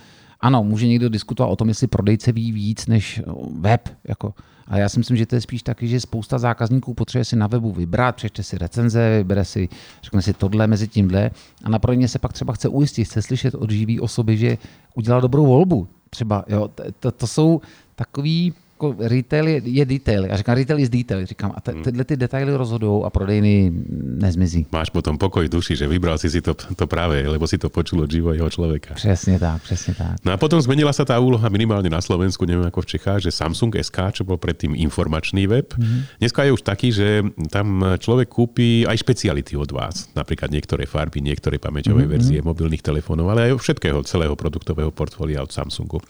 ano, 0.41 0.63
může 0.63 0.87
někdo 0.87 1.09
diskutovat 1.09 1.49
o 1.49 1.55
tom, 1.55 1.67
jestli 1.67 1.87
prodejce 1.87 2.31
ví 2.31 2.51
víc 2.51 2.87
než 2.87 3.21
web. 3.59 3.89
Jako. 4.07 4.33
A 4.67 4.77
já 4.77 4.89
si 4.89 4.99
myslím, 4.99 5.17
že 5.17 5.25
to 5.25 5.35
je 5.35 5.41
spíš 5.41 5.63
taky, 5.63 5.87
že 5.87 5.99
spousta 5.99 6.37
zákazníků 6.37 6.93
potřebuje 6.93 7.25
si 7.25 7.35
na 7.35 7.47
webu 7.47 7.71
vybrat, 7.71 8.15
přečte 8.15 8.43
si 8.43 8.57
recenze, 8.57 9.17
vybere 9.17 9.45
si, 9.45 9.69
řekne 10.03 10.21
si 10.21 10.33
tohle 10.33 10.67
mezi 10.67 10.87
tímhle 10.87 11.31
a 11.63 11.69
na 11.69 11.79
prodejně 11.79 12.07
se 12.07 12.19
pak 12.19 12.33
třeba 12.33 12.53
chce 12.53 12.67
ujistit, 12.67 13.05
chce 13.05 13.21
slyšet 13.21 13.55
od 13.55 13.71
živý 13.71 13.99
osoby, 13.99 14.37
že 14.37 14.57
udělal 14.95 15.21
dobrou 15.21 15.45
volbu. 15.45 15.87
Třeba, 16.09 16.45
jo, 16.47 16.67
to, 16.67 16.83
to, 16.99 17.11
to 17.11 17.27
jsou 17.27 17.61
takový 17.95 18.53
jako 18.81 18.95
retail 18.99 19.47
je, 19.47 19.61
je 19.65 19.85
detail. 19.85 20.25
Já 20.25 20.37
říkám, 20.37 20.55
retail 20.55 20.79
is 20.79 20.89
detail. 20.89 21.25
Říkám, 21.25 21.51
a 21.55 21.61
te, 21.61 21.71
hmm. 21.71 21.83
tyhle 21.83 22.03
ty 22.03 22.17
detaily 22.17 22.57
rozhodují 22.57 23.03
a 23.05 23.09
prodejny 23.09 23.71
nezmizí. 24.01 24.65
Máš 24.71 24.89
potom 24.89 25.17
pokoj 25.17 25.49
duši, 25.49 25.75
že 25.75 25.87
vybral 25.87 26.17
si 26.17 26.29
si 26.29 26.41
to, 26.41 26.53
to 26.53 26.87
práve, 26.87 27.21
lebo 27.27 27.47
si 27.47 27.57
to 27.57 27.69
počul 27.69 28.01
od 28.01 28.11
živého 28.11 28.49
človeka. 28.49 28.93
Přesně 28.93 29.39
tak, 29.39 29.61
přesně 29.61 29.93
tak. 29.93 30.15
No 30.25 30.31
a 30.33 30.37
potom 30.37 30.61
zmenila 30.61 30.93
sa 30.93 31.05
tá 31.05 31.19
úloha 31.21 31.45
minimálne 31.49 31.89
na 31.89 32.01
Slovensku, 32.01 32.45
neviem 32.49 32.65
ako 32.65 32.81
v 32.81 32.97
Čechách, 32.97 33.19
že 33.21 33.31
Samsung 33.31 33.73
SK, 33.77 34.21
čo 34.21 34.23
bol 34.25 34.41
predtým 34.41 34.73
informačný 34.73 35.45
web, 35.45 35.69
mm-hmm. 35.73 36.17
dneska 36.19 36.43
je 36.43 36.51
už 36.51 36.61
taký, 36.65 36.89
že 36.89 37.21
tam 37.53 37.97
človek 38.01 38.29
kúpi 38.29 38.87
aj 38.89 38.97
špeciality 38.97 39.53
od 39.57 39.69
vás. 39.69 40.09
Napríklad 40.17 40.49
niektoré 40.49 40.89
farby, 40.89 41.21
niektoré 41.21 41.61
pamäťové 41.61 42.05
mm-hmm. 42.05 42.15
verzie 42.17 42.39
mobilných 42.41 42.81
telefónov, 42.81 43.29
ale 43.29 43.51
aj 43.51 43.61
všetkého 43.61 44.01
celého 44.03 44.33
produktového 44.33 44.89
portfólia 44.89 45.43
od 45.45 45.53
Samsungu. 45.53 46.01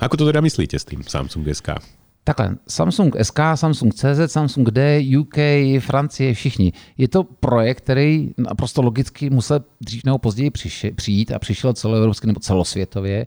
Ako 0.00 0.14
to 0.16 0.24
teda 0.24 0.40
myslíte 0.40 0.76
s 0.78 0.88
tým 0.88 1.04
Samsung 1.04 1.44
SK? 1.50 1.76
Takhle, 2.24 2.56
Samsung 2.68 3.16
SK, 3.22 3.38
Samsung 3.54 3.94
CZ, 3.94 4.32
Samsung 4.32 4.70
D, 4.70 5.02
UK, 5.18 5.36
Francie, 5.78 6.34
všichni. 6.34 6.72
Je 6.98 7.08
to 7.08 7.24
projekt, 7.24 7.78
který 7.78 8.30
naprosto 8.38 8.82
logicky 8.82 9.30
musel 9.30 9.60
dřív 9.80 10.04
nebo 10.04 10.18
později 10.18 10.50
přijít 10.96 11.32
a 11.32 11.38
přišel 11.38 11.72
celoevropsky 11.72 12.26
nebo 12.26 12.40
celosvětově 12.40 13.26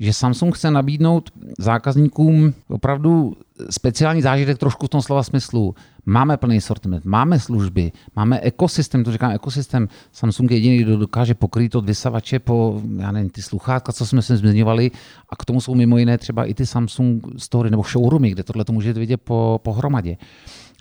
že 0.00 0.12
Samsung 0.12 0.56
chce 0.56 0.70
nabídnout 0.70 1.30
zákazníkům 1.58 2.54
opravdu 2.68 3.36
speciální 3.70 4.22
zážitek 4.22 4.58
trošku 4.58 4.86
v 4.86 4.88
tom 4.88 5.02
slova 5.02 5.22
smyslu. 5.22 5.74
Máme 6.08 6.36
plný 6.36 6.60
sortiment, 6.60 7.04
máme 7.04 7.40
služby, 7.40 7.92
máme 8.16 8.40
ekosystém, 8.40 9.04
to 9.04 9.12
říkám 9.12 9.30
ekosystém. 9.30 9.88
Samsung 10.12 10.50
je 10.50 10.56
jediný, 10.56 10.78
kdo 10.78 10.96
dokáže 10.96 11.34
pokrýt 11.34 11.74
od 11.74 11.84
vysavače 11.84 12.38
po, 12.38 12.82
já 12.98 13.12
nevím, 13.12 13.30
ty 13.30 13.42
sluchátka, 13.42 13.92
co 13.92 14.06
jsme 14.06 14.22
se 14.22 14.36
zmiňovali, 14.36 14.90
a 15.28 15.36
k 15.36 15.44
tomu 15.44 15.60
jsou 15.60 15.74
mimo 15.74 15.98
jiné 15.98 16.18
třeba 16.18 16.44
i 16.44 16.54
ty 16.54 16.66
Samsung 16.66 17.26
Story 17.36 17.70
nebo 17.70 17.82
showroomy, 17.82 18.30
kde 18.30 18.42
tohle 18.42 18.64
to 18.64 18.72
můžete 18.72 19.00
vidět 19.00 19.16
po, 19.16 19.60
pohromadě. 19.62 20.16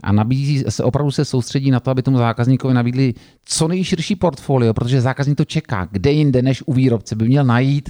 A 0.03 0.12
nabízí, 0.12 0.63
se 0.69 0.84
opravdu 0.84 1.12
se 1.12 1.25
soustředí 1.25 1.72
na 1.72 1.79
to, 1.79 1.91
aby 1.91 2.01
tomu 2.01 2.17
zákazníkovi 2.17 2.74
nabídli 2.74 3.13
co 3.46 3.67
nejširší 3.67 4.15
portfolio, 4.15 4.74
protože 4.74 5.01
zákazník 5.01 5.38
to 5.38 5.46
čeká. 5.46 5.88
Kde 5.91 6.12
jinde 6.12 6.41
než 6.41 6.63
u 6.65 6.74
výrobce 6.74 7.15
by 7.15 7.27
měl 7.27 7.43
najít 7.43 7.89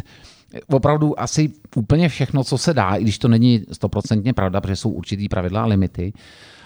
opravdu 0.67 1.20
asi 1.20 1.51
úplně 1.75 2.10
všechno, 2.10 2.44
co 2.44 2.58
se 2.58 2.74
dá, 2.74 2.96
i 2.96 3.03
když 3.03 3.17
to 3.17 3.27
není 3.27 3.62
stoprocentně 3.72 4.34
pravda, 4.34 4.62
protože 4.62 4.75
jsou 4.75 4.89
určitý 4.89 5.29
pravidla 5.29 5.62
a 5.62 5.65
limity. 5.65 6.13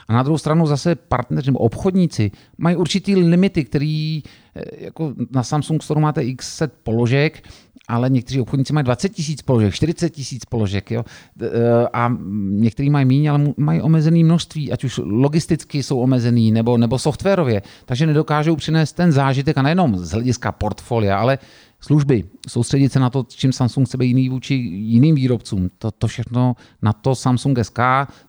A 0.07 0.13
na 0.13 0.23
druhou 0.23 0.37
stranu 0.37 0.67
zase 0.67 0.95
partneři 0.95 1.47
nebo 1.47 1.59
obchodníci 1.59 2.31
mají 2.57 2.75
určitý 2.75 3.15
limity, 3.15 3.63
který 3.65 4.23
eh, 4.55 4.61
jako 4.77 5.13
na 5.31 5.43
Samsung 5.43 5.83
Store 5.83 6.01
máte 6.01 6.23
x 6.23 6.55
set 6.55 6.73
položek, 6.83 7.43
ale 7.87 8.09
někteří 8.09 8.41
obchodníci 8.41 8.73
mají 8.73 8.83
20 8.83 9.09
tisíc 9.09 9.41
položek, 9.41 9.73
40 9.73 10.09
tisíc 10.09 10.45
položek 10.45 10.91
jo? 10.91 11.05
Eh, 11.41 11.47
a 11.93 12.15
někteří 12.49 12.89
mají 12.89 13.05
méně, 13.05 13.29
ale 13.29 13.53
mají 13.57 13.81
omezené 13.81 14.23
množství, 14.23 14.71
ať 14.71 14.83
už 14.83 14.99
logisticky 15.03 15.83
jsou 15.83 15.99
omezený 15.99 16.51
nebo, 16.51 16.77
nebo 16.77 16.99
softwarově, 16.99 17.61
takže 17.85 18.07
nedokážou 18.07 18.55
přinést 18.55 18.93
ten 18.93 19.11
zážitek 19.11 19.57
a 19.57 19.61
nejenom 19.61 19.97
z 19.97 20.11
hlediska 20.11 20.51
portfolia, 20.51 21.17
ale 21.17 21.37
služby, 21.81 22.23
soustředit 22.47 22.91
se 22.91 22.99
na 22.99 23.09
to, 23.09 23.25
čím 23.29 23.53
Samsung 23.53 23.87
chce 23.87 23.97
být 23.97 24.07
jiný 24.07 24.29
vůči 24.29 24.53
jiným 24.53 25.15
výrobcům. 25.15 25.69
To, 25.77 25.91
to 25.91 26.07
všechno 26.07 26.55
na 26.81 26.93
to 26.93 27.15
Samsung 27.15 27.59
SK, 27.61 27.79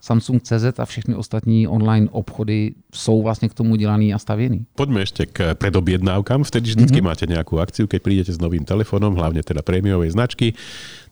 Samsung 0.00 0.42
CZ 0.42 0.78
a 0.78 0.84
všechny 0.84 1.14
ostatní 1.14 1.68
online 1.68 2.08
obchody 2.10 2.74
jsou 2.94 3.22
vlastně 3.22 3.48
k 3.48 3.54
tomu 3.54 3.76
dělaný 3.76 4.14
a 4.14 4.18
stavěný. 4.18 4.66
Pojďme 4.74 5.00
ještě 5.00 5.26
k 5.26 5.54
predobjednávkám. 5.54 6.44
Vtedy 6.44 6.70
vždycky 6.70 6.96
mm-hmm. 6.96 7.04
máte 7.04 7.26
nějakou 7.26 7.58
akciu, 7.58 7.86
keď 7.86 8.02
prídete 8.02 8.32
s 8.32 8.38
novým 8.38 8.64
telefonom, 8.64 9.14
hlavně 9.14 9.42
teda 9.42 9.62
prémiovej 9.62 10.10
značky 10.10 10.54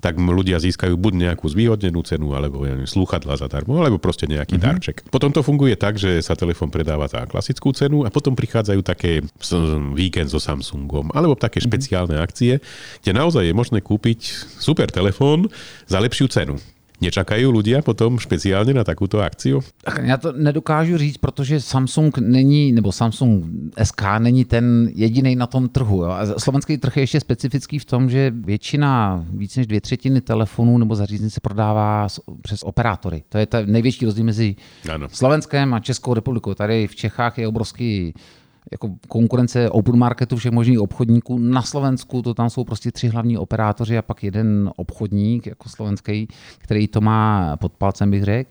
tak 0.01 0.17
ľudia 0.17 0.57
získajú 0.57 0.97
buď 0.97 1.13
nejakú 1.31 1.47
zvýhodnenú 1.47 2.01
cenu, 2.03 2.33
alebo 2.33 2.65
ja 2.65 2.73
neviem, 2.75 2.89
slúchadla 2.89 3.37
zadarmo, 3.37 3.85
alebo 3.85 4.01
proste 4.01 4.25
nejaký 4.25 4.57
mm-hmm. 4.57 4.73
darček. 4.73 4.97
Potom 5.13 5.31
to 5.31 5.45
funguje 5.45 5.77
tak, 5.77 6.01
že 6.01 6.19
sa 6.25 6.33
telefon 6.33 6.73
predáva 6.73 7.07
za 7.07 7.29
klasickú 7.29 7.71
cenu 7.77 8.03
a 8.03 8.11
potom 8.11 8.33
prichádzajú 8.33 8.81
také 8.81 9.21
víkend 9.93 10.33
so 10.33 10.41
Samsungom, 10.41 11.13
alebo 11.13 11.37
také 11.37 11.61
mm-hmm. 11.61 11.69
špeciálne 11.69 12.17
akcie, 12.19 12.59
kde 13.05 13.13
naozaj 13.13 13.45
je 13.47 13.55
možné 13.55 13.79
kúpiť 13.85 14.21
super 14.59 14.89
telefón 14.89 15.53
za 15.85 16.01
lepšiu 16.01 16.27
cenu. 16.33 16.57
Nečakají 17.01 17.47
ľudia 17.49 17.83
potom 17.83 18.19
speciálně 18.19 18.75
na 18.75 18.85
takovou 18.85 19.25
akciu? 19.25 19.63
Já 20.03 20.17
to 20.17 20.33
nedokážu 20.33 20.99
říct, 20.99 21.17
protože 21.17 21.61
Samsung 21.61 22.19
není, 22.19 22.73
nebo 22.73 22.93
Samsung 22.93 23.45
SK 23.83 24.03
není 24.19 24.45
ten 24.45 24.91
jediný 24.95 25.37
na 25.37 25.47
tom 25.47 25.69
trhu. 25.69 26.05
Jo. 26.05 26.11
A 26.11 26.27
slovenský 26.39 26.79
trh 26.79 26.97
je 26.97 27.03
ještě 27.03 27.21
specifický 27.21 27.79
v 27.79 27.85
tom, 27.85 28.11
že 28.11 28.31
většina, 28.31 29.25
víc 29.33 29.57
než 29.57 29.67
dvě 29.67 29.81
třetiny 29.81 30.21
telefonů 30.21 30.79
nebo 30.79 30.97
zařízení 30.97 31.31
se 31.31 31.41
prodává 31.41 32.07
přes 32.43 32.63
operátory. 32.63 33.23
To 33.29 33.39
je 33.39 33.47
ten 33.47 33.73
největší 33.73 34.05
rozdíl 34.05 34.25
mezi 34.25 34.57
ano. 34.93 35.09
Slovenskem 35.13 35.75
a 35.75 35.81
Českou 35.81 36.15
republikou. 36.15 36.55
Tady 36.55 36.87
v 36.87 36.97
Čechách 36.97 37.39
je 37.39 37.49
obrovský 37.49 38.15
jako 38.71 38.95
konkurence 39.09 39.71
open 39.71 39.97
marketu 39.97 40.37
všech 40.37 40.53
možných 40.53 40.81
obchodníků. 40.81 41.39
Na 41.39 41.63
Slovensku 41.63 42.23
to 42.23 42.35
tam 42.35 42.51
jsou 42.51 42.65
prostě 42.65 42.93
tři 42.93 43.09
hlavní 43.09 43.39
operátoři 43.39 43.99
a 43.99 44.03
pak 44.03 44.25
jeden 44.25 44.71
obchodník 44.77 45.47
jako 45.47 45.69
slovenský, 45.69 46.29
který 46.59 46.89
to 46.89 47.01
má 47.01 47.57
pod 47.57 47.73
palcem, 47.73 48.11
bych 48.11 48.25
řekl. 48.25 48.51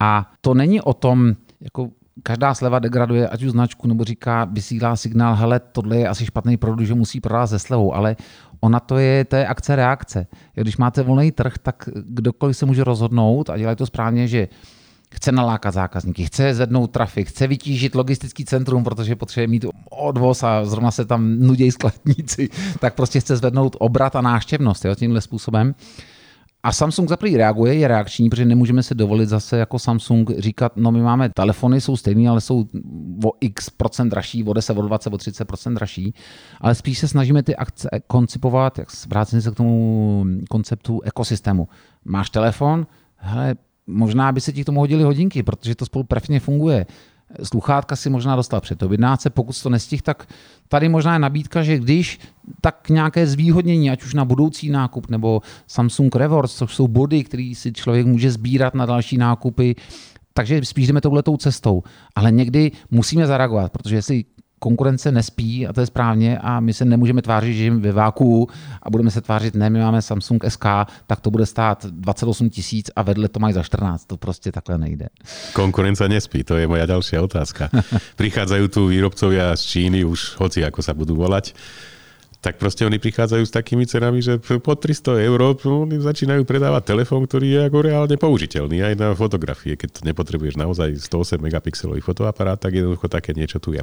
A 0.00 0.32
to 0.40 0.54
není 0.54 0.80
o 0.80 0.94
tom, 0.94 1.34
jako 1.60 1.90
každá 2.22 2.54
sleva 2.54 2.78
degraduje 2.78 3.28
ať 3.28 3.42
už 3.42 3.50
značku, 3.50 3.88
nebo 3.88 4.04
říká, 4.04 4.44
vysílá 4.44 4.96
signál, 4.96 5.34
hele, 5.34 5.60
tohle 5.60 5.96
je 5.96 6.08
asi 6.08 6.26
špatný 6.26 6.56
produkt, 6.56 6.86
že 6.86 6.94
musí 6.94 7.20
prodávat 7.20 7.46
se 7.46 7.58
slevou, 7.58 7.94
ale 7.94 8.16
ona 8.60 8.80
to 8.80 8.98
je, 8.98 9.24
to 9.24 9.36
je 9.36 9.46
akce 9.46 9.76
reakce. 9.76 10.26
Když 10.54 10.76
máte 10.76 11.02
volný 11.02 11.32
trh, 11.32 11.58
tak 11.62 11.88
kdokoliv 11.94 12.56
se 12.56 12.66
může 12.66 12.84
rozhodnout 12.84 13.50
a 13.50 13.56
dělat 13.58 13.78
to 13.78 13.86
správně, 13.86 14.28
že 14.28 14.48
chce 15.14 15.32
nalákat 15.32 15.74
zákazníky, 15.74 16.24
chce 16.24 16.54
zvednout 16.54 16.90
trafik, 16.90 17.28
chce 17.28 17.46
vytížit 17.46 17.94
logistický 17.94 18.44
centrum, 18.44 18.84
protože 18.84 19.16
potřebuje 19.16 19.46
mít 19.46 19.66
odvoz 19.90 20.42
a 20.42 20.64
zrovna 20.64 20.90
se 20.90 21.04
tam 21.04 21.38
nudějí 21.38 21.70
skladníci, 21.70 22.48
tak 22.80 22.94
prostě 22.94 23.20
chce 23.20 23.36
zvednout 23.36 23.76
obrat 23.80 24.16
a 24.16 24.20
náštěvnost 24.20 24.84
jo, 24.84 24.94
tímhle 24.94 25.20
způsobem. 25.20 25.74
A 26.64 26.72
Samsung 26.72 27.08
za 27.08 27.16
reaguje, 27.36 27.74
je 27.74 27.88
reakční, 27.88 28.30
protože 28.30 28.44
nemůžeme 28.44 28.82
se 28.82 28.94
dovolit 28.94 29.28
zase 29.28 29.58
jako 29.58 29.78
Samsung 29.78 30.30
říkat, 30.38 30.72
no 30.76 30.92
my 30.92 31.02
máme 31.02 31.28
telefony, 31.28 31.80
jsou 31.80 31.96
stejné, 31.96 32.28
ale 32.28 32.40
jsou 32.40 32.64
o 33.24 33.32
x 33.40 33.70
procent 33.70 34.08
dražší, 34.08 34.44
o 34.44 34.52
10, 34.52 34.78
o 34.78 34.82
20, 34.82 35.14
o 35.14 35.18
30 35.18 35.44
procent 35.44 35.74
dražší, 35.74 36.14
ale 36.60 36.74
spíš 36.74 36.98
se 36.98 37.08
snažíme 37.08 37.42
ty 37.42 37.56
akce 37.56 37.88
koncipovat, 38.06 38.78
jak 38.78 38.88
vrátím 39.08 39.40
se 39.40 39.50
k 39.50 39.54
tomu 39.54 40.24
konceptu 40.50 41.00
ekosystému. 41.04 41.68
Máš 42.04 42.30
telefon, 42.30 42.86
hele, 43.16 43.54
možná 43.86 44.32
by 44.32 44.40
se 44.40 44.52
ti 44.52 44.62
k 44.62 44.66
tomu 44.66 44.80
hodili 44.80 45.02
hodinky, 45.02 45.42
protože 45.42 45.74
to 45.74 45.86
spolu 45.86 46.04
perfektně 46.04 46.40
funguje. 46.40 46.86
Sluchátka 47.42 47.96
si 47.96 48.10
možná 48.10 48.36
dostal 48.36 48.60
před 48.60 48.82
objednáce, 48.82 49.30
pokud 49.30 49.62
to 49.62 49.70
nestih, 49.70 50.02
tak 50.02 50.28
tady 50.68 50.88
možná 50.88 51.12
je 51.12 51.18
nabídka, 51.18 51.62
že 51.62 51.78
když 51.78 52.18
tak 52.60 52.88
nějaké 52.90 53.26
zvýhodnění, 53.26 53.90
ať 53.90 54.02
už 54.02 54.14
na 54.14 54.24
budoucí 54.24 54.70
nákup 54.70 55.10
nebo 55.10 55.42
Samsung 55.66 56.16
Rewards, 56.16 56.54
což 56.54 56.74
jsou 56.74 56.88
body, 56.88 57.24
které 57.24 57.52
si 57.56 57.72
člověk 57.72 58.06
může 58.06 58.30
sbírat 58.30 58.74
na 58.74 58.86
další 58.86 59.18
nákupy, 59.18 59.74
takže 60.34 60.64
spíš 60.64 60.86
jdeme 60.86 61.00
touhletou 61.00 61.36
cestou. 61.36 61.82
Ale 62.14 62.32
někdy 62.32 62.72
musíme 62.90 63.26
zareagovat, 63.26 63.72
protože 63.72 63.96
jestli 63.96 64.24
konkurence 64.64 65.12
nespí 65.12 65.68
a 65.68 65.76
to 65.76 65.84
je 65.84 65.92
správně 65.92 66.40
a 66.40 66.60
my 66.60 66.72
se 66.72 66.84
nemůžeme 66.88 67.20
tvářit, 67.22 67.54
že 67.54 67.64
jim 67.68 67.80
ve 67.84 67.92
váku 67.92 68.48
a 68.82 68.90
budeme 68.90 69.10
se 69.12 69.20
tvářit, 69.20 69.54
ne, 69.54 69.68
my 69.70 69.78
máme 69.84 70.00
Samsung 70.00 70.40
SK, 70.48 70.64
tak 71.06 71.20
to 71.20 71.28
bude 71.28 71.44
stát 71.46 71.84
28 71.84 72.48
tisíc 72.50 72.88
a 72.96 73.02
vedle 73.04 73.28
to 73.28 73.40
mají 73.40 73.52
za 73.54 73.62
14. 73.62 74.04
To 74.04 74.16
prostě 74.16 74.52
takhle 74.52 74.78
nejde. 74.78 75.08
Konkurence 75.52 76.08
nespí, 76.08 76.44
to 76.44 76.56
je 76.56 76.64
moja 76.64 76.86
ďalšia 76.88 77.20
otázka. 77.20 77.68
Prichádzajú 78.20 78.64
tu 78.70 78.88
výrobcovia 78.88 79.52
z 79.52 79.62
Číny, 79.66 80.04
už 80.06 80.40
hoci 80.40 80.64
ako 80.64 80.80
sa 80.80 80.94
budú 80.94 81.18
volať, 81.18 81.52
tak 82.44 82.60
proste 82.60 82.84
oni 82.84 83.00
prichádzajú 83.00 83.40
s 83.48 83.56
takými 83.56 83.88
cenami, 83.88 84.20
že 84.20 84.36
po 84.36 84.76
300 84.76 85.24
eur 85.24 85.56
oni 85.64 85.96
začínajú 85.96 86.44
predávať 86.44 86.92
telefón, 86.92 87.24
ktorý 87.24 87.46
je 87.48 87.60
ako 87.64 87.78
reálne 87.80 88.16
použiteľný 88.20 88.84
aj 88.84 88.94
na 89.00 89.08
fotografie. 89.16 89.80
Keď 89.80 89.88
to 89.88 90.00
nepotrebuješ 90.04 90.60
naozaj 90.60 90.92
108 91.08 91.40
megapixelový 91.40 92.04
fotoaparát, 92.04 92.60
tak 92.60 92.76
jednoducho 92.76 93.08
také 93.08 93.32
niečo 93.32 93.56
tu 93.64 93.72
je. 93.72 93.80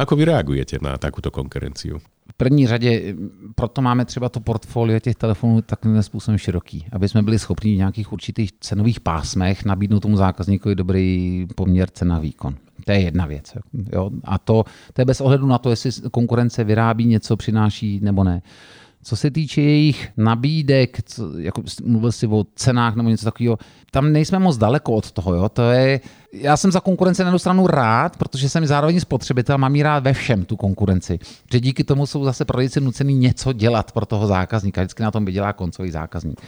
Ako 0.00 0.16
vy 0.16 0.24
reagujete 0.24 0.80
na 0.80 0.96
takúto 0.96 1.28
konkurenciu? 1.28 2.00
První 2.40 2.66
řadě, 2.66 3.14
proto 3.54 3.82
máme 3.82 4.04
třeba 4.04 4.28
to 4.28 4.40
portfolio 4.40 5.00
těch 5.00 5.14
telefonů 5.14 5.62
takovým 5.62 6.02
způsobem 6.02 6.38
široký, 6.38 6.86
aby 6.92 7.08
jsme 7.08 7.22
byli 7.22 7.38
schopni 7.38 7.74
v 7.74 7.76
nějakých 7.76 8.12
určitých 8.12 8.52
cenových 8.60 9.00
pásmech 9.00 9.64
nabídnout 9.64 10.00
tomu 10.00 10.16
zákazníkovi 10.16 10.74
dobrý 10.74 11.46
poměr 11.54 11.90
cena 11.90 12.18
výkon. 12.18 12.54
To 12.84 12.92
je 12.92 13.00
jedna 13.00 13.26
věc. 13.26 13.52
Jo? 13.92 14.10
A 14.24 14.38
to, 14.38 14.64
to 14.92 15.00
je 15.00 15.04
bez 15.04 15.20
ohledu 15.20 15.46
na 15.46 15.58
to, 15.58 15.70
jestli 15.70 15.90
konkurence 16.10 16.64
vyrábí 16.64 17.06
něco, 17.06 17.36
přináší 17.36 18.00
nebo 18.02 18.24
ne. 18.24 18.42
Co 19.02 19.16
se 19.16 19.30
týče 19.30 19.60
jejich 19.60 20.08
nabídek, 20.16 21.02
co, 21.02 21.38
jako 21.38 21.62
mluvil 21.84 22.12
jsi 22.12 22.26
o 22.26 22.44
cenách 22.54 22.96
nebo 22.96 23.08
něco 23.08 23.24
takového, 23.24 23.58
tam 23.90 24.12
nejsme 24.12 24.38
moc 24.38 24.56
daleko 24.56 24.92
od 24.92 25.10
toho. 25.10 25.34
Jo? 25.34 25.48
To 25.48 25.70
je, 25.70 26.00
já 26.32 26.56
jsem 26.56 26.72
za 26.72 26.80
konkurenci 26.80 27.22
na 27.22 27.28
jednu 27.28 27.38
stranu 27.38 27.66
rád, 27.66 28.16
protože 28.16 28.48
jsem 28.48 28.66
zároveň 28.66 29.00
spotřebitel, 29.00 29.58
mám 29.58 29.76
jí 29.76 29.82
rád 29.82 30.04
ve 30.04 30.12
všem 30.12 30.44
tu 30.44 30.56
konkurenci. 30.56 31.18
Že 31.52 31.60
díky 31.60 31.84
tomu 31.84 32.06
jsou 32.06 32.24
zase 32.24 32.44
prodejci 32.44 32.80
nucený 32.80 33.14
něco 33.14 33.52
dělat 33.52 33.92
pro 33.92 34.06
toho 34.06 34.26
zákazníka. 34.26 34.80
Vždycky 34.80 35.02
na 35.02 35.10
tom 35.10 35.24
vydělá 35.24 35.52
koncový 35.52 35.90
zákazník. 35.90 36.40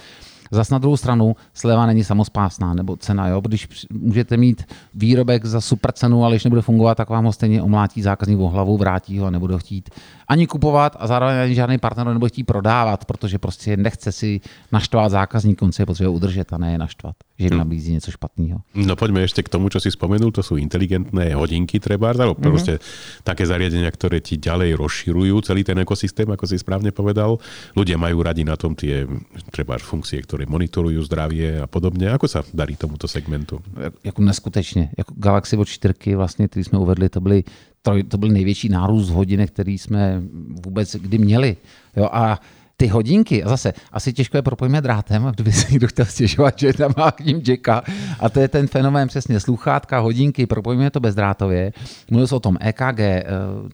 Zas 0.51 0.71
na 0.71 0.79
druhou 0.79 0.97
stranu 0.97 1.37
sleva 1.55 1.87
není 1.87 2.05
samospásná, 2.05 2.75
nebo 2.75 2.97
cena. 2.97 3.29
Jo? 3.29 3.41
Když 3.41 3.69
můžete 3.91 4.37
mít 4.37 4.65
výrobek 4.95 5.45
za 5.45 5.61
super 5.61 5.93
cenu, 5.93 6.25
ale 6.25 6.35
když 6.35 6.45
nebude 6.45 6.63
fungovat, 6.63 6.95
tak 6.95 7.09
vám 7.09 7.25
ho 7.25 7.33
stejně 7.33 7.63
omlátí 7.63 8.03
zákazník 8.03 8.39
o 8.39 8.49
hlavu, 8.49 8.77
vrátí 8.77 9.19
ho 9.19 9.27
a 9.27 9.31
nebude 9.31 9.59
chtít 9.59 9.91
ani 10.29 10.47
kupovat 10.47 10.97
a 10.99 11.07
zároveň 11.07 11.37
ani 11.37 11.55
žádný 11.55 11.79
partner 11.79 12.07
nebude 12.07 12.29
chtít 12.29 12.45
prodávat, 12.45 13.05
protože 13.05 13.39
prostě 13.39 13.77
nechce 13.77 14.13
si 14.13 14.41
naštvat 14.73 15.11
zákazník, 15.11 15.63
on 15.63 15.73
si 15.73 15.83
je 15.83 15.87
potřebuje 15.87 16.17
udržet 16.17 16.53
a 16.53 16.59
ne 16.59 16.73
je 16.73 16.79
naštvat, 16.79 17.17
že 17.41 17.47
jim 17.47 17.55
hm. 17.55 17.59
nabízí 17.59 17.93
něco 17.93 18.11
špatného. 18.11 18.59
No 18.77 18.97
poďme 19.01 19.25
ešte 19.25 19.41
k 19.41 19.49
tomu, 19.49 19.73
čo 19.73 19.81
si 19.81 19.89
spomenul, 19.89 20.29
to 20.29 20.45
sú 20.45 20.61
inteligentné 20.61 21.33
hodinky 21.33 21.81
treba, 21.81 22.13
alebo 22.13 22.37
mm-hmm. 22.37 22.45
proste 22.45 22.77
také 23.25 23.49
zariadenia, 23.49 23.89
ktoré 23.89 24.21
ti 24.21 24.37
ďalej 24.37 24.77
rozširujú 24.77 25.41
celý 25.49 25.65
ten 25.65 25.81
ekosystém, 25.81 26.29
ako 26.29 26.45
si 26.45 26.61
správne 26.61 26.93
povedal. 26.93 27.41
Ľudia 27.73 27.97
majú 27.97 28.21
radi 28.21 28.45
na 28.45 28.61
tom 28.61 28.77
tie 28.77 29.09
treba 29.49 29.81
funkcie, 29.81 30.21
ktoré 30.21 30.45
monitorujú 30.45 31.01
zdravie 31.09 31.65
a 31.65 31.67
podobne. 31.67 32.13
Ako 32.13 32.29
sa 32.29 32.45
darí 32.53 32.77
tomuto 32.77 33.09
segmentu? 33.09 33.65
Jako 34.05 34.23
neskutečně. 34.23 34.91
Jako 34.99 35.15
Galaxy 35.17 35.57
Watch 35.57 35.71
4, 35.71 36.15
vlastně, 36.15 36.49
který 36.49 36.65
jsme 36.65 36.79
uvedli, 36.79 37.09
to 37.09 37.21
byly 37.21 37.45
to, 37.83 37.93
to 38.09 38.19
byl 38.19 38.29
největší 38.29 38.69
nárůst 38.69 39.09
hodinek, 39.09 39.51
který 39.51 39.79
jsme 39.79 40.23
vůbec 40.65 40.97
kdy 40.97 41.19
měli. 41.19 41.57
Jo, 41.97 42.09
a 42.13 42.41
ty 42.81 42.87
hodinky, 42.87 43.45
a 43.45 43.49
zase 43.49 43.73
asi 43.93 44.13
těžko 44.13 44.37
je 44.37 44.43
propojíme 44.43 44.81
drátem, 44.81 45.33
kdyby 45.35 45.53
se 45.53 45.67
někdo 45.71 45.89
chtěl 45.89 46.05
stěžovat, 46.05 46.59
že 46.59 46.73
tam 46.73 46.95
má 46.97 47.11
k 47.11 47.21
ním 47.21 47.43
jacka. 47.49 47.83
A 48.21 48.29
to 48.29 48.41
je 48.41 48.49
ten 48.49 48.67
fenomén 48.67 49.09
přesně, 49.09 49.41
sluchátka, 49.41 49.99
hodinky, 49.99 50.47
propojíme 50.47 50.91
to 50.91 51.01
bezdrátově. 51.01 51.73
Mluvil 52.11 52.27
jsi 52.27 52.35
o 52.35 52.41
tom 52.41 52.57
EKG, 52.61 53.01
eh, 53.01 53.25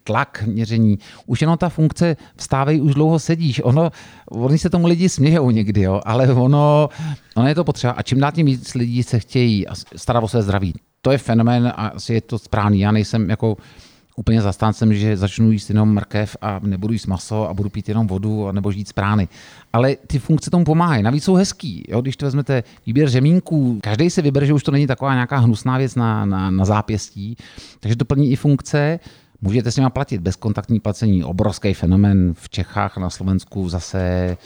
tlak, 0.04 0.42
měření. 0.46 0.98
Už 1.26 1.40
jenom 1.40 1.58
ta 1.58 1.68
funkce 1.68 2.16
vstávej, 2.36 2.80
už 2.80 2.94
dlouho 2.94 3.18
sedíš. 3.18 3.60
Ono, 3.64 3.90
oni 4.30 4.58
se 4.58 4.70
tomu 4.70 4.86
lidi 4.86 5.08
smějou 5.08 5.50
někdy, 5.50 5.82
jo, 5.82 6.00
ale 6.04 6.28
ono, 6.28 6.88
ono 7.36 7.48
je 7.48 7.54
to 7.54 7.64
potřeba. 7.64 7.92
A 7.92 8.02
čím 8.02 8.20
dál 8.20 8.32
tím 8.32 8.46
víc 8.46 8.74
lidí 8.74 9.02
se 9.02 9.18
chtějí 9.18 9.66
starat 9.96 10.24
o 10.24 10.28
své 10.28 10.42
zdraví. 10.42 10.74
To 11.02 11.10
je 11.10 11.18
fenomén 11.18 11.66
a 11.66 11.86
asi 11.86 12.14
je 12.14 12.20
to 12.20 12.38
správný. 12.38 12.80
Já 12.80 12.92
nejsem 12.92 13.30
jako 13.30 13.56
úplně 14.16 14.42
zastáncem, 14.42 14.94
že 14.94 15.16
začnu 15.16 15.50
jíst 15.50 15.68
jenom 15.68 15.94
mrkev 15.94 16.36
a 16.40 16.60
nebudu 16.62 16.92
jíst 16.92 17.06
maso 17.06 17.48
a 17.48 17.54
budu 17.54 17.70
pít 17.70 17.88
jenom 17.88 18.06
vodu 18.06 18.52
nebo 18.52 18.72
žít 18.72 18.88
z 18.88 18.92
prány. 18.92 19.28
Ale 19.72 19.96
ty 20.06 20.18
funkce 20.18 20.50
tomu 20.50 20.64
pomáhají. 20.64 21.02
Navíc 21.02 21.24
jsou 21.24 21.34
hezký. 21.34 21.84
Jo? 21.88 22.00
Když 22.00 22.16
to 22.16 22.26
vezmete 22.26 22.62
výběr 22.86 23.08
řemínků, 23.08 23.78
každý 23.82 24.10
si 24.10 24.22
vybere, 24.22 24.46
že 24.46 24.52
už 24.52 24.62
to 24.62 24.70
není 24.70 24.86
taková 24.86 25.14
nějaká 25.14 25.38
hnusná 25.38 25.78
věc 25.78 25.94
na, 25.94 26.24
na, 26.24 26.50
na 26.50 26.64
zápěstí, 26.64 27.36
takže 27.80 27.96
to 27.96 28.04
plní 28.04 28.32
i 28.32 28.36
funkce. 28.36 29.00
Můžete 29.40 29.72
s 29.72 29.76
nimi 29.76 29.90
platit 29.90 30.20
bezkontaktní 30.20 30.80
placení, 30.80 31.24
obrovský 31.24 31.74
fenomén 31.74 32.34
v 32.34 32.48
Čechách 32.48 32.96
na 32.96 33.10
Slovensku 33.10 33.68
zase 33.68 34.36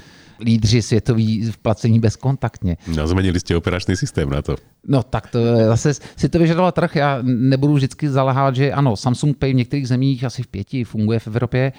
lídři 0.40 0.82
světoví 0.82 1.50
v 1.50 1.58
placení 1.58 2.00
bezkontaktně. 2.00 2.76
No, 2.96 3.06
změnili 3.06 3.40
jste 3.40 3.56
operační 3.56 3.96
systém 3.96 4.30
na 4.30 4.42
to. 4.42 4.56
No 4.86 5.02
tak 5.02 5.26
to 5.26 5.38
zase 5.66 5.94
si 5.94 6.28
to 6.28 6.38
vyžadoval 6.38 6.72
trh. 6.72 6.96
Já 6.96 7.18
nebudu 7.22 7.74
vždycky 7.74 8.08
zalahávat, 8.08 8.56
že 8.56 8.72
ano, 8.72 8.96
Samsung 8.96 9.36
Pay 9.36 9.52
v 9.52 9.56
některých 9.56 9.88
zemích, 9.88 10.24
asi 10.24 10.42
v 10.42 10.46
pěti, 10.46 10.84
funguje 10.84 11.18
v 11.18 11.26
Evropě, 11.26 11.72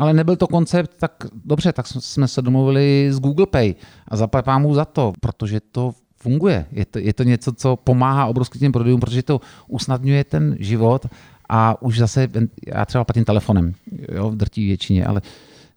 ale 0.00 0.14
nebyl 0.14 0.36
to 0.36 0.46
koncept, 0.46 0.90
tak 0.98 1.26
dobře, 1.44 1.72
tak 1.72 1.86
jsme 1.86 2.28
se 2.28 2.42
domluvili 2.42 3.08
s 3.10 3.20
Google 3.20 3.46
Pay 3.46 3.74
a 4.08 4.16
zaplatím 4.16 4.52
mu 4.58 4.74
za 4.74 4.84
to, 4.84 5.12
protože 5.20 5.60
to 5.60 5.92
funguje. 6.16 6.66
Je 6.72 6.84
to, 6.84 6.98
je 6.98 7.12
to 7.12 7.22
něco, 7.22 7.52
co 7.52 7.76
pomáhá 7.76 8.26
obrovským 8.26 8.60
těm 8.60 8.72
prodejům, 8.72 9.00
protože 9.00 9.22
to 9.22 9.40
usnadňuje 9.68 10.24
ten 10.24 10.56
život 10.58 11.06
a 11.48 11.82
už 11.82 11.98
zase, 11.98 12.28
já 12.66 12.84
třeba 12.84 13.04
platím 13.04 13.24
telefonem, 13.24 13.72
jo, 14.12 14.30
v 14.30 14.36
drtí 14.36 14.66
většině, 14.66 15.04
ale 15.04 15.20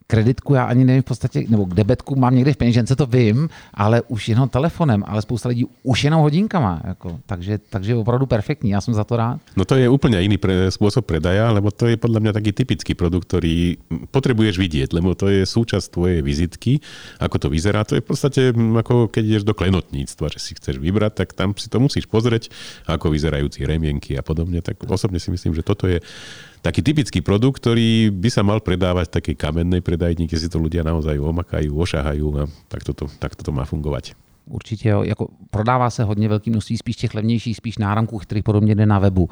kreditku 0.07 0.53
já 0.53 0.63
ani 0.63 0.85
nevím 0.85 1.01
v 1.01 1.05
podstatě, 1.05 1.43
nebo 1.49 1.65
k 1.65 1.73
debetku 1.73 2.15
mám 2.15 2.35
někde 2.35 2.53
v 2.53 2.57
peněžence, 2.57 2.95
to 2.95 3.05
vím, 3.05 3.49
ale 3.73 4.01
už 4.07 4.29
jenom 4.29 4.49
telefonem, 4.49 5.03
ale 5.07 5.21
spousta 5.21 5.49
lidí 5.49 5.65
už 5.83 6.03
jenom 6.03 6.21
hodinkama. 6.21 6.81
Jako, 6.83 7.19
takže, 7.25 7.59
takže 7.69 7.95
opravdu 7.95 8.25
perfektní, 8.25 8.69
já 8.69 8.81
jsem 8.81 8.93
za 8.93 9.03
to 9.03 9.17
rád. 9.17 9.39
No 9.55 9.65
to 9.65 9.75
je 9.75 9.89
úplně 9.89 10.21
jiný 10.21 10.37
pre, 10.37 10.71
spôsob 10.71 11.01
predaja, 11.01 11.51
lebo 11.51 11.71
to 11.71 11.87
je 11.87 11.97
podľa 11.97 12.19
mňa 12.19 12.31
taký 12.33 12.51
typický 12.51 12.93
produkt, 12.95 13.27
ktorý 13.27 13.77
potrebuješ 14.11 14.55
vidieť, 14.57 14.89
lebo 14.93 15.15
to 15.15 15.27
je 15.27 15.43
súčasť 15.43 15.91
tvojej 15.91 16.19
vizitky, 16.23 16.79
ako 17.19 17.37
to 17.39 17.47
vyzerá. 17.49 17.83
To 17.83 17.99
je 17.99 18.01
v 18.01 18.07
podstate 18.07 18.41
ako 18.55 19.11
keď 19.11 19.23
ideš 19.25 19.43
do 19.43 19.53
klenotníctva, 19.53 20.31
že 20.31 20.39
si 20.39 20.55
chceš 20.55 20.79
vybrať, 20.79 21.13
tak 21.23 21.35
tam 21.35 21.51
si 21.57 21.67
to 21.67 21.83
musíš 21.83 22.07
pozrieť, 22.07 22.47
ako 22.87 23.11
vyzerajú 23.11 23.49
remienky 23.65 24.15
a 24.15 24.23
podobne. 24.23 24.61
Tak 24.61 24.85
osobne 24.87 25.19
si 25.19 25.33
myslím, 25.33 25.57
že 25.57 25.65
toto 25.65 25.89
je 25.89 25.99
taký 26.61 26.81
typický 26.81 27.19
produkt, 27.21 27.63
ktorý 27.63 28.09
by 28.13 28.29
sa 28.29 28.41
mal 28.43 28.59
predávať 28.59 29.07
v 29.09 29.15
takej 29.21 29.35
kamennej 29.35 29.81
predajni, 29.81 30.27
kde 30.27 30.37
si 30.37 30.47
to 30.49 30.59
ľudia 30.59 30.83
naozaj 30.83 31.17
omakajú, 31.19 31.71
ošahajú 31.73 32.27
a 32.39 32.43
tak 32.67 32.81
toto, 32.83 33.07
tak 33.19 33.35
toto 33.35 33.51
má 33.51 33.65
fungovat. 33.65 34.11
Určitě 34.47 34.89
jo. 34.89 35.03
Jako 35.03 35.27
prodává 35.51 35.89
se 35.89 36.03
hodně 36.03 36.29
velký 36.29 36.49
množství 36.49 36.77
spíš 36.77 36.95
těch 36.95 37.13
levnějších, 37.13 37.57
spíš 37.57 37.77
náramků, 37.77 38.17
který 38.17 38.41
podobně 38.41 38.75
jde 38.75 38.85
na 38.85 38.99
webu. 38.99 39.29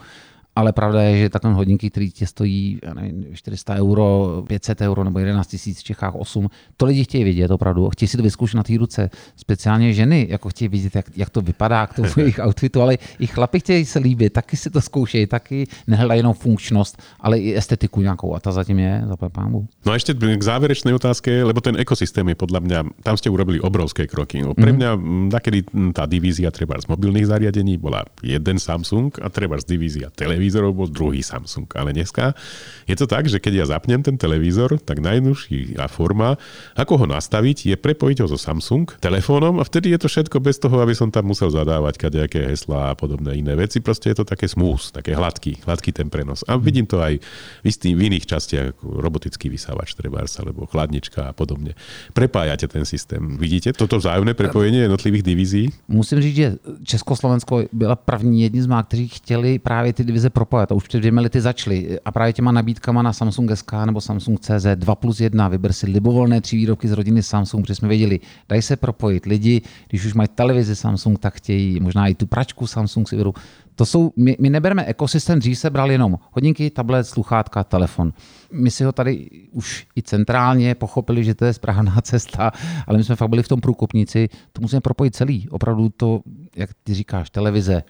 Ale 0.55 0.73
pravda 0.73 1.01
je, 1.01 1.17
že 1.17 1.29
takové 1.29 1.53
hodinky, 1.53 1.89
které 1.89 2.07
tě 2.07 2.27
stojí 2.27 2.79
nevím, 2.95 3.25
400 3.33 3.75
euro, 3.75 4.43
500 4.47 4.81
euro 4.81 5.03
nebo 5.03 5.19
11 5.19 5.47
tisíc 5.47 5.79
v 5.79 5.83
Čechách 5.83 6.15
8, 6.15 6.49
to 6.77 6.85
lidi 6.85 7.03
chtějí 7.03 7.23
vidět 7.23 7.51
opravdu. 7.51 7.89
Chtějí 7.89 8.09
si 8.09 8.17
to 8.17 8.23
vyzkoušet 8.23 8.57
na 8.57 8.63
té 8.63 8.77
ruce. 8.77 9.09
Speciálně 9.35 9.93
ženy, 9.93 10.27
jako 10.29 10.49
chtějí 10.49 10.69
vidět, 10.69 10.95
jak, 10.95 11.05
jak 11.15 11.29
to 11.29 11.41
vypadá 11.41 11.87
k 11.87 11.93
tomu 11.93 12.09
jejich 12.17 12.39
outfitu, 12.45 12.81
ale 12.81 12.97
i 13.19 13.27
chlapi 13.27 13.59
chtějí 13.59 13.85
se 13.85 13.99
líbit, 13.99 14.33
taky 14.33 14.57
si 14.57 14.69
to 14.69 14.81
zkoušejí, 14.81 15.27
taky 15.27 15.67
nehledají 15.87 16.19
jenom 16.19 16.33
funkčnost, 16.33 17.01
ale 17.19 17.39
i 17.39 17.55
estetiku 17.57 18.01
nějakou. 18.01 18.35
A 18.35 18.39
ta 18.39 18.51
zatím 18.51 18.79
je, 18.79 19.03
za 19.07 19.29
pámu. 19.29 19.67
No 19.85 19.91
a 19.91 19.95
ještě 19.95 20.13
k 20.13 20.43
závěrečné 20.43 20.93
otázce, 20.93 21.43
lebo 21.43 21.61
ten 21.61 21.75
ekosystém 21.79 22.29
je 22.29 22.35
podle 22.35 22.59
mě, 22.59 22.83
tam 23.03 23.17
jste 23.17 23.29
urobili 23.29 23.59
obrovské 23.59 24.07
kroky. 24.07 24.41
No, 24.41 24.53
pre 24.53 24.71
mm. 24.71 25.29
takedy 25.33 25.65
tá 25.93 26.05
divízia 26.05 26.53
treba 26.53 26.77
z 26.77 26.87
mobilných 26.87 27.27
zariadení 27.27 27.77
bola 27.81 28.05
jeden 28.21 28.61
Samsung 28.61 29.09
a 29.21 29.29
treba 29.29 29.57
z 29.57 29.65
divízia 29.65 30.07
televízie 30.13 30.44
televízorov 30.45 30.77
bol 30.77 30.89
druhý 30.93 31.25
Samsung. 31.25 31.65
Ale 31.73 31.89
dneska 31.89 32.37
je 32.85 32.93
to 32.93 33.09
tak, 33.09 33.25
že 33.25 33.41
keď 33.41 33.65
ja 33.65 33.65
zapnem 33.73 34.05
ten 34.05 34.13
televízor, 34.13 34.77
tak 34.77 35.01
najjednoduchšia 35.01 35.89
forma, 35.89 36.37
ako 36.77 37.01
ho 37.01 37.05
nastaviť, 37.09 37.73
je 37.73 37.75
prepojiť 37.75 38.21
ho 38.21 38.27
so 38.29 38.37
Samsung 38.37 38.85
telefónom 39.01 39.57
a 39.57 39.65
vtedy 39.65 39.89
je 39.97 40.05
to 40.05 40.07
všetko 40.07 40.37
bez 40.37 40.61
toho, 40.61 40.77
aby 40.85 40.93
som 40.93 41.09
tam 41.09 41.33
musel 41.33 41.49
zadávať 41.49 41.97
kadejaké 41.97 42.45
heslá 42.45 42.93
a 42.93 42.97
podobné 42.97 43.41
iné 43.41 43.57
veci. 43.57 43.81
Proste 43.81 44.13
je 44.13 44.21
to 44.21 44.25
také 44.29 44.45
smooth, 44.45 44.93
také 44.93 45.17
hladký, 45.17 45.65
hladký 45.65 45.89
ten 45.89 46.13
prenos. 46.13 46.45
A 46.45 46.61
vidím 46.61 46.85
to 46.85 47.01
aj 47.01 47.17
v, 47.17 47.65
istý, 47.65 47.97
v 47.97 48.13
iných 48.13 48.29
častiach, 48.29 48.77
ako 48.77 49.01
robotický 49.01 49.49
vysávač 49.49 49.97
trebárs, 49.97 50.37
alebo 50.37 50.69
chladnička 50.69 51.31
a 51.31 51.33
podobne. 51.33 51.73
Prepájate 52.13 52.69
ten 52.69 52.85
systém. 52.85 53.41
Vidíte 53.41 53.73
toto 53.73 53.97
vzájemné 53.97 54.37
prepojenie 54.37 54.85
jednotlivých 54.85 55.23
divízií? 55.25 55.65
Musím 55.89 56.21
říct, 56.21 56.35
že 56.35 56.47
Československo 56.83 57.65
byla 57.73 57.95
první 57.95 58.45
jedni 58.45 58.61
z 58.61 58.67
má, 58.67 58.83
kteří 58.83 59.07
chtěli 59.07 59.59
právě 59.59 59.93
ty 59.93 60.03
divize 60.03 60.29
propojovat. 60.35 60.71
A 60.71 60.75
už 60.75 60.87
před 60.87 60.99
dvěmi 60.99 61.21
lety 61.21 61.41
začaly. 61.41 61.99
A 62.05 62.11
právě 62.11 62.33
těma 62.33 62.51
nabídkama 62.51 63.01
na 63.01 63.13
Samsung 63.13 63.51
SK 63.55 63.73
nebo 63.85 64.01
Samsung 64.01 64.39
CZ 64.39 64.65
2 64.75 64.95
plus 64.95 65.19
1, 65.19 65.47
vyber 65.47 65.73
si 65.73 65.87
libovolné 65.87 66.41
tři 66.41 66.55
výrobky 66.55 66.87
z 66.87 66.91
rodiny 66.91 67.23
Samsung, 67.23 67.63
protože 67.63 67.75
jsme 67.75 67.87
věděli, 67.87 68.19
dají 68.49 68.61
se 68.61 68.75
propojit. 68.75 69.25
Lidi, 69.25 69.61
když 69.89 70.05
už 70.05 70.13
mají 70.13 70.29
televizi 70.35 70.75
Samsung, 70.75 71.19
tak 71.19 71.33
chtějí 71.33 71.79
možná 71.79 72.07
i 72.07 72.15
tu 72.15 72.27
pračku 72.27 72.67
Samsung 72.67 73.09
si 73.09 73.15
vyberou. 73.15 73.33
To 73.75 73.85
jsou, 73.85 74.13
my, 74.15 74.37
my 74.39 74.49
nebereme 74.49 74.85
ekosystém, 74.85 75.39
dřív 75.39 75.57
se 75.59 75.69
bral 75.69 75.91
jenom 75.91 76.19
hodinky, 76.31 76.69
tablet, 76.69 77.07
sluchátka, 77.07 77.63
telefon. 77.63 78.13
My 78.51 78.71
si 78.71 78.83
ho 78.83 78.91
tady 78.91 79.29
už 79.51 79.87
i 79.97 80.01
centrálně 80.01 80.75
pochopili, 80.75 81.23
že 81.23 81.35
to 81.35 81.45
je 81.45 81.53
správná 81.53 81.95
cesta, 82.01 82.51
ale 82.87 82.97
my 82.97 83.03
jsme 83.03 83.15
fakt 83.15 83.29
byli 83.29 83.43
v 83.43 83.47
tom 83.47 83.61
průkopnici, 83.61 84.29
to 84.53 84.61
musíme 84.61 84.81
propojit 84.81 85.15
celý. 85.15 85.49
Opravdu 85.49 85.89
to, 85.89 86.21
jak 86.55 86.69
ty 86.83 86.93
říkáš, 86.93 87.29
televize, 87.29 87.83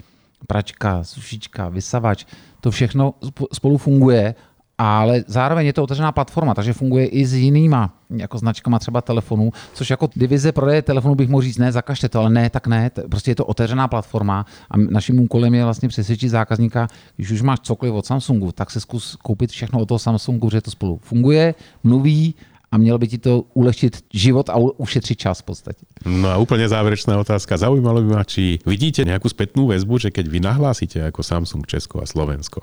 pračka, 0.48 1.04
sušička, 1.04 1.70
vysavač, 1.70 2.26
to 2.62 2.72
všechno 2.72 3.14
spolu 3.54 3.78
funguje 3.78 4.36
ale 4.78 5.24
zároveň 5.28 5.66
je 5.66 5.74
to 5.74 5.84
otevřená 5.84 6.12
platforma, 6.12 6.54
takže 6.54 6.74
funguje 6.74 7.08
i 7.08 7.26
s 7.26 7.34
jinýma 7.34 7.94
jako 8.10 8.38
značkama 8.38 8.80
třeba 8.80 9.02
telefonů, 9.02 9.52
což 9.74 9.90
jako 9.90 10.10
divize 10.16 10.52
prodeje 10.52 10.82
telefonu 10.82 11.16
bych 11.16 11.30
mohl 11.30 11.42
říct, 11.42 11.58
ne, 11.58 11.72
zakažte 11.72 12.10
to, 12.10 12.20
ale 12.20 12.30
ne, 12.30 12.50
tak 12.50 12.68
ne, 12.68 12.92
prostě 13.10 13.32
je 13.32 13.36
to 13.36 13.46
otevřená 13.46 13.88
platforma 13.88 14.46
a 14.72 14.78
naším 14.78 15.20
úkolem 15.20 15.54
je 15.54 15.64
vlastně 15.64 15.90
přesvědčit 15.90 16.30
zákazníka, 16.30 16.88
když 17.16 17.32
už 17.32 17.42
máš 17.42 17.60
cokoliv 17.60 17.94
od 17.94 18.06
Samsungu, 18.06 18.52
tak 18.52 18.72
se 18.72 18.80
zkus 18.80 19.16
koupit 19.16 19.52
všechno 19.52 19.80
od 19.80 19.86
toho 19.86 20.00
Samsungu, 20.00 20.50
že 20.50 20.62
to 20.62 20.72
spolu 20.72 21.00
funguje, 21.04 21.56
mluví, 21.84 22.36
a 22.72 22.78
mělo 22.78 22.98
by 22.98 23.08
ti 23.08 23.18
to 23.18 23.42
ulehčit 23.54 24.06
život 24.14 24.50
a 24.50 24.56
ušetřit 24.58 25.18
čas 25.18 25.40
v 25.40 25.44
podstatě. 25.44 25.86
No 26.06 26.30
a 26.30 26.38
úplně 26.38 26.70
závěrečná 26.70 27.20
otázka. 27.20 27.58
Zaujímalo 27.58 28.02
by 28.02 28.08
ma, 28.08 28.24
či 28.24 28.60
vidíte 28.66 29.04
nějakou 29.04 29.30
zpětnou 29.30 29.68
väzbu, 29.68 29.98
že 29.98 30.12
keď 30.12 30.28
vy 30.28 30.40
nahlásíte 30.40 31.00
jako 31.00 31.24
Samsung 31.24 31.68
Česko 31.68 32.02
a 32.02 32.06
Slovensko 32.06 32.62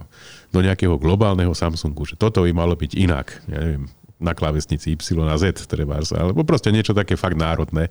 do 0.53 0.61
nějakého 0.61 0.97
globálneho 0.99 1.55
Samsungu, 1.55 2.05
že 2.05 2.17
toto 2.17 2.43
by 2.43 2.53
malo 2.53 2.77
byť 2.77 2.95
inak, 2.95 3.43
ja 3.49 3.59
neviem, 3.61 3.89
na 4.23 4.39
klávesnici 4.39 4.95
Y 4.95 5.19
a 5.19 5.35
Z 5.35 5.67
treba, 5.67 5.99
alebo 5.99 6.47
proste 6.47 6.71
niečo 6.71 6.95
také 6.95 7.19
fakt 7.19 7.35
národné, 7.35 7.91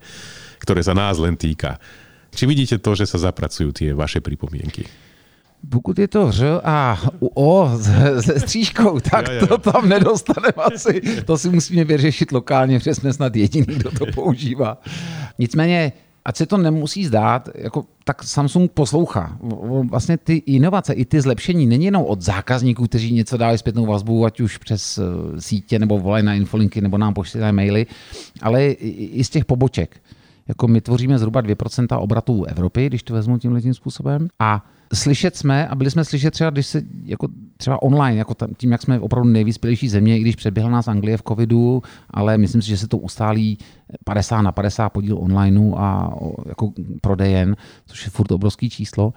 ktoré 0.64 0.80
sa 0.80 0.96
nás 0.96 1.20
len 1.20 1.36
týka. 1.36 1.76
Či 2.32 2.48
vidíte 2.48 2.80
to, 2.80 2.96
že 2.96 3.04
sa 3.04 3.20
zapracujú 3.20 3.76
tie 3.76 3.92
vaše 3.92 4.24
pripomienky? 4.24 4.88
Pokud 5.70 6.00
je 6.00 6.08
to 6.08 6.32
ř 6.32 6.62
a 6.64 7.02
o 7.34 7.72
se 8.22 8.40
střížkou, 8.40 9.00
tak 9.00 9.28
jo, 9.28 9.34
jo. 9.42 9.48
to 9.48 9.58
tam 9.58 9.90
nedostaneme 9.90 10.64
asi. 10.76 11.02
To 11.26 11.38
si 11.38 11.50
musíme 11.50 11.84
vyřešit 11.84 12.32
lokálně, 12.32 12.80
protože 12.80 12.96
jsme 12.96 13.14
snad 13.14 13.36
jediný, 13.36 13.66
kdo 13.66 13.92
to 13.92 14.06
používá. 14.16 14.78
Nicméně, 15.40 15.94
ať 16.26 16.38
se 16.38 16.46
to 16.46 16.58
nemusí 16.58 17.06
zdát, 17.06 17.50
jako, 17.56 17.86
tak 18.04 18.24
Samsung 18.24 18.72
poslouchá. 18.72 19.38
Vlastně 19.90 20.18
ty 20.18 20.36
inovace, 20.36 20.94
i 20.94 21.06
ty 21.06 21.22
zlepšení 21.22 21.66
není 21.66 21.86
jenom 21.86 22.04
od 22.04 22.22
zákazníků, 22.22 22.88
kteří 22.88 23.14
něco 23.14 23.38
dávají 23.38 23.58
zpětnou 23.58 23.86
vazbu, 23.86 24.26
ať 24.26 24.40
už 24.40 24.58
přes 24.58 24.98
eh, 24.98 25.42
sítě, 25.42 25.80
nebo 25.80 26.00
volají 26.00 26.26
na 26.26 26.34
infolinky, 26.34 26.82
nebo 26.82 26.98
nám 26.98 27.14
posílají 27.14 27.54
maily, 27.54 27.86
ale 28.42 28.66
i 28.68 29.24
z 29.24 29.30
těch 29.30 29.46
poboček. 29.46 30.02
Jako 30.48 30.68
my 30.68 30.82
tvoříme 30.82 31.20
zhruba 31.20 31.42
2% 31.42 32.02
obratů 32.02 32.44
Evropy, 32.44 32.88
když 32.88 33.04
to 33.04 33.14
vezmu 33.14 33.38
tímhle 33.38 33.62
tím 33.62 33.74
způsobem. 33.74 34.28
A 34.40 34.66
slyšet 34.94 35.38
jsme 35.38 35.68
a 35.68 35.76
byli 35.76 35.92
jsme 35.92 36.06
slyšet 36.06 36.32
třeba, 36.32 36.50
když 36.50 36.68
se 36.68 36.82
jako 37.04 37.28
třeba 37.58 37.82
online, 37.82 38.18
jako 38.18 38.36
tím, 38.58 38.72
jak 38.72 38.82
jsme 38.82 39.00
opravdu 39.00 39.30
nejvyspělejší 39.30 39.90
země, 39.90 40.18
i 40.18 40.22
když 40.22 40.36
předběhla 40.36 40.72
nás 40.72 40.88
Anglie 40.88 41.18
v 41.18 41.24
covidu, 41.28 41.84
ale 42.10 42.38
myslím 42.38 42.62
si, 42.62 42.68
že 42.68 42.78
se 42.78 42.88
to 42.88 42.98
ustálí 42.98 43.58
50 44.04 44.42
na 44.42 44.52
50 44.52 44.90
podíl 44.90 45.18
onlineu 45.18 45.76
a 45.78 46.16
jako 46.46 46.72
prodejen, 47.02 47.56
což 47.86 48.06
je 48.06 48.12
furt 48.12 48.32
obrovský 48.32 48.70
číslo 48.70 49.14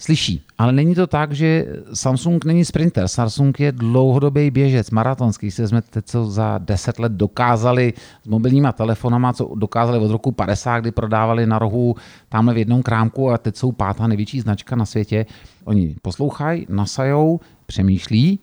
slyší. 0.00 0.42
Ale 0.58 0.72
není 0.72 0.94
to 0.94 1.06
tak, 1.06 1.32
že 1.32 1.66
Samsung 1.94 2.44
není 2.44 2.64
sprinter. 2.64 3.08
Samsung 3.08 3.60
je 3.60 3.72
dlouhodobý 3.72 4.50
běžec, 4.50 4.90
maratonský. 4.90 5.50
Si 5.50 5.62
vezmete, 5.62 6.02
co 6.02 6.30
za 6.30 6.58
10 6.58 6.98
let 6.98 7.12
dokázali 7.12 7.92
s 8.24 8.28
mobilníma 8.28 8.72
telefonama, 8.72 9.32
co 9.32 9.52
dokázali 9.54 9.98
od 9.98 10.10
roku 10.10 10.32
50, 10.32 10.80
kdy 10.80 10.90
prodávali 10.90 11.46
na 11.46 11.58
rohu 11.58 11.94
tamhle 12.28 12.54
v 12.54 12.58
jednom 12.58 12.82
krámku 12.82 13.30
a 13.30 13.38
teď 13.38 13.56
jsou 13.56 13.72
pátá 13.72 14.06
největší 14.06 14.40
značka 14.40 14.76
na 14.76 14.86
světě. 14.86 15.26
Oni 15.64 15.96
poslouchají, 16.02 16.66
nasajou, 16.68 17.40
přemýšlí 17.66 18.38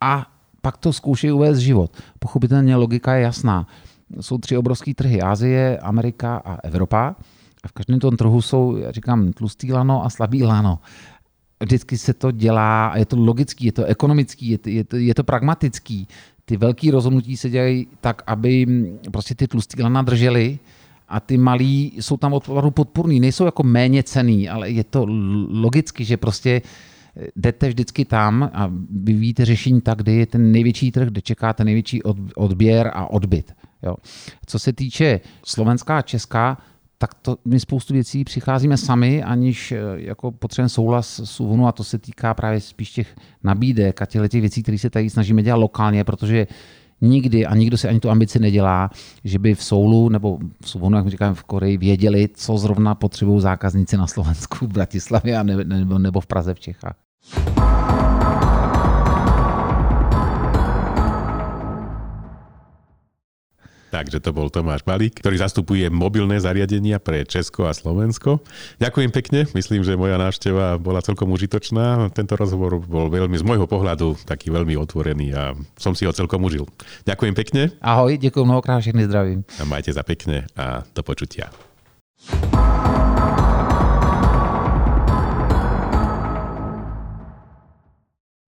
a 0.00 0.26
pak 0.62 0.76
to 0.76 0.92
zkoušejí 0.92 1.32
uvést 1.32 1.58
život. 1.58 1.90
Pochopitelně 2.18 2.76
logika 2.76 3.14
je 3.14 3.22
jasná. 3.22 3.66
Jsou 4.20 4.38
tři 4.38 4.56
obrovské 4.56 4.94
trhy. 4.94 5.20
Ázie, 5.20 5.78
Amerika 5.78 6.36
a 6.36 6.58
Evropa. 6.62 7.16
A 7.64 7.68
v 7.68 7.72
každém 7.72 7.98
tom 7.98 8.16
trhu 8.16 8.42
jsou, 8.42 8.76
já 8.76 8.92
říkám, 8.92 9.32
tlustý 9.32 9.72
lano 9.72 10.04
a 10.04 10.10
slabý 10.10 10.44
lano. 10.44 10.78
Vždycky 11.60 11.98
se 11.98 12.14
to 12.14 12.30
dělá 12.30 12.86
a 12.86 12.98
je 12.98 13.06
to 13.06 13.16
logický, 13.16 13.64
je 13.64 13.72
to 13.72 13.84
ekonomický, 13.84 14.48
je 14.48 14.58
to, 14.58 14.68
je 14.68 14.84
to, 14.84 14.96
je 14.96 15.14
to 15.14 15.24
pragmatický. 15.24 16.08
Ty 16.44 16.56
velké 16.56 16.90
rozhodnutí 16.90 17.36
se 17.36 17.50
dělají 17.50 17.86
tak, 18.00 18.22
aby 18.26 18.66
prostě 19.12 19.34
ty 19.34 19.48
tlustý 19.48 19.82
lana 19.82 20.02
držely 20.02 20.58
a 21.08 21.20
ty 21.20 21.38
malí 21.38 21.92
jsou 22.00 22.16
tam 22.16 22.32
opravdu 22.32 22.70
podporní. 22.70 23.20
Nejsou 23.20 23.44
jako 23.44 23.62
méně 23.62 24.02
cený, 24.02 24.48
ale 24.48 24.70
je 24.70 24.84
to 24.84 25.06
logicky, 25.48 26.04
že 26.04 26.16
prostě 26.16 26.62
jdete 27.36 27.68
vždycky 27.68 28.04
tam 28.04 28.50
a 28.54 28.70
vyvíjíte 28.90 29.44
řešení 29.44 29.80
tak, 29.80 29.98
kde 29.98 30.12
je 30.12 30.26
ten 30.26 30.52
největší 30.52 30.90
trh, 30.90 31.08
kde 31.08 31.20
čekáte 31.20 31.64
největší 31.64 32.02
odběr 32.36 32.90
a 32.94 33.10
odbyt. 33.10 33.52
Jo. 33.82 33.96
Co 34.46 34.58
se 34.58 34.72
týče 34.72 35.20
Slovenská 35.44 35.98
a 35.98 36.02
Česká, 36.02 36.58
tak 37.04 37.14
to 37.14 37.36
my 37.44 37.60
spoustu 37.60 37.94
věcí 37.94 38.24
přicházíme 38.24 38.76
sami, 38.76 39.22
aniž 39.22 39.72
eh, 39.72 39.78
jako 39.96 40.32
potřebujeme 40.32 40.68
souhlas 40.68 41.20
s 41.24 41.40
a 41.66 41.72
to 41.72 41.84
se 41.84 41.98
týká 41.98 42.34
právě 42.34 42.60
spíš 42.60 42.90
těch 42.90 43.16
nabídek 43.42 44.02
a 44.02 44.06
těch 44.06 44.40
věcí, 44.40 44.62
které 44.62 44.78
se 44.78 44.90
tady 44.90 45.10
snažíme 45.10 45.42
dělat 45.42 45.56
lokálně, 45.56 46.04
protože 46.04 46.46
nikdy 47.00 47.46
a 47.46 47.54
nikdo 47.54 47.76
si 47.76 47.88
ani 47.88 48.00
tu 48.00 48.10
ambici 48.10 48.38
nedělá, 48.38 48.90
že 49.24 49.38
by 49.38 49.54
v 49.54 49.64
Soulu 49.64 50.08
nebo 50.08 50.38
v 50.62 50.68
Suvonu, 50.68 50.96
jak 50.96 51.08
říkáme 51.08 51.34
v 51.34 51.44
Koreji, 51.44 51.76
věděli, 51.76 52.28
co 52.34 52.58
zrovna 52.58 52.94
potřebují 52.94 53.40
zákazníci 53.40 53.96
na 53.96 54.06
Slovensku, 54.06 54.66
v 54.66 54.72
Bratislavě 54.72 55.38
a 55.38 55.42
nebo, 55.42 55.98
nebo 55.98 56.20
v 56.20 56.26
Praze 56.26 56.54
v 56.54 56.60
Čechách. 56.60 56.96
Takže 63.94 64.18
to 64.18 64.34
bol 64.34 64.50
Tomáš 64.50 64.82
Balík, 64.82 65.22
ktorý 65.22 65.38
zastupuje 65.38 65.86
mobilné 65.86 66.42
zariadenia 66.42 66.98
pre 66.98 67.22
Česko 67.22 67.70
a 67.70 67.72
Slovensko. 67.72 68.42
Ďakujem 68.82 69.10
pekne, 69.14 69.46
myslím, 69.54 69.86
že 69.86 69.94
moja 69.94 70.18
návšteva 70.18 70.82
bola 70.82 70.98
celkom 70.98 71.30
užitočná. 71.30 72.10
Tento 72.10 72.34
rozhovor 72.34 72.82
bol 72.82 73.06
veľmi 73.06 73.38
z 73.38 73.46
môjho 73.46 73.70
pohľadu 73.70 74.18
taký 74.26 74.50
veľmi 74.50 74.74
otvorený 74.74 75.30
a 75.30 75.54
som 75.78 75.94
si 75.94 76.10
ho 76.10 76.10
celkom 76.10 76.42
užil. 76.42 76.66
Ďakujem 77.06 77.34
pekne. 77.38 77.62
Ahoj, 77.78 78.18
ďakujem 78.18 78.46
mnohokrát, 78.50 78.82
všechny 78.82 79.06
zdravím. 79.06 79.46
A 79.58 79.64
majte 79.70 79.94
za 79.94 80.02
pekne 80.02 80.50
a 80.58 80.82
do 80.90 81.06
počutia. 81.06 81.54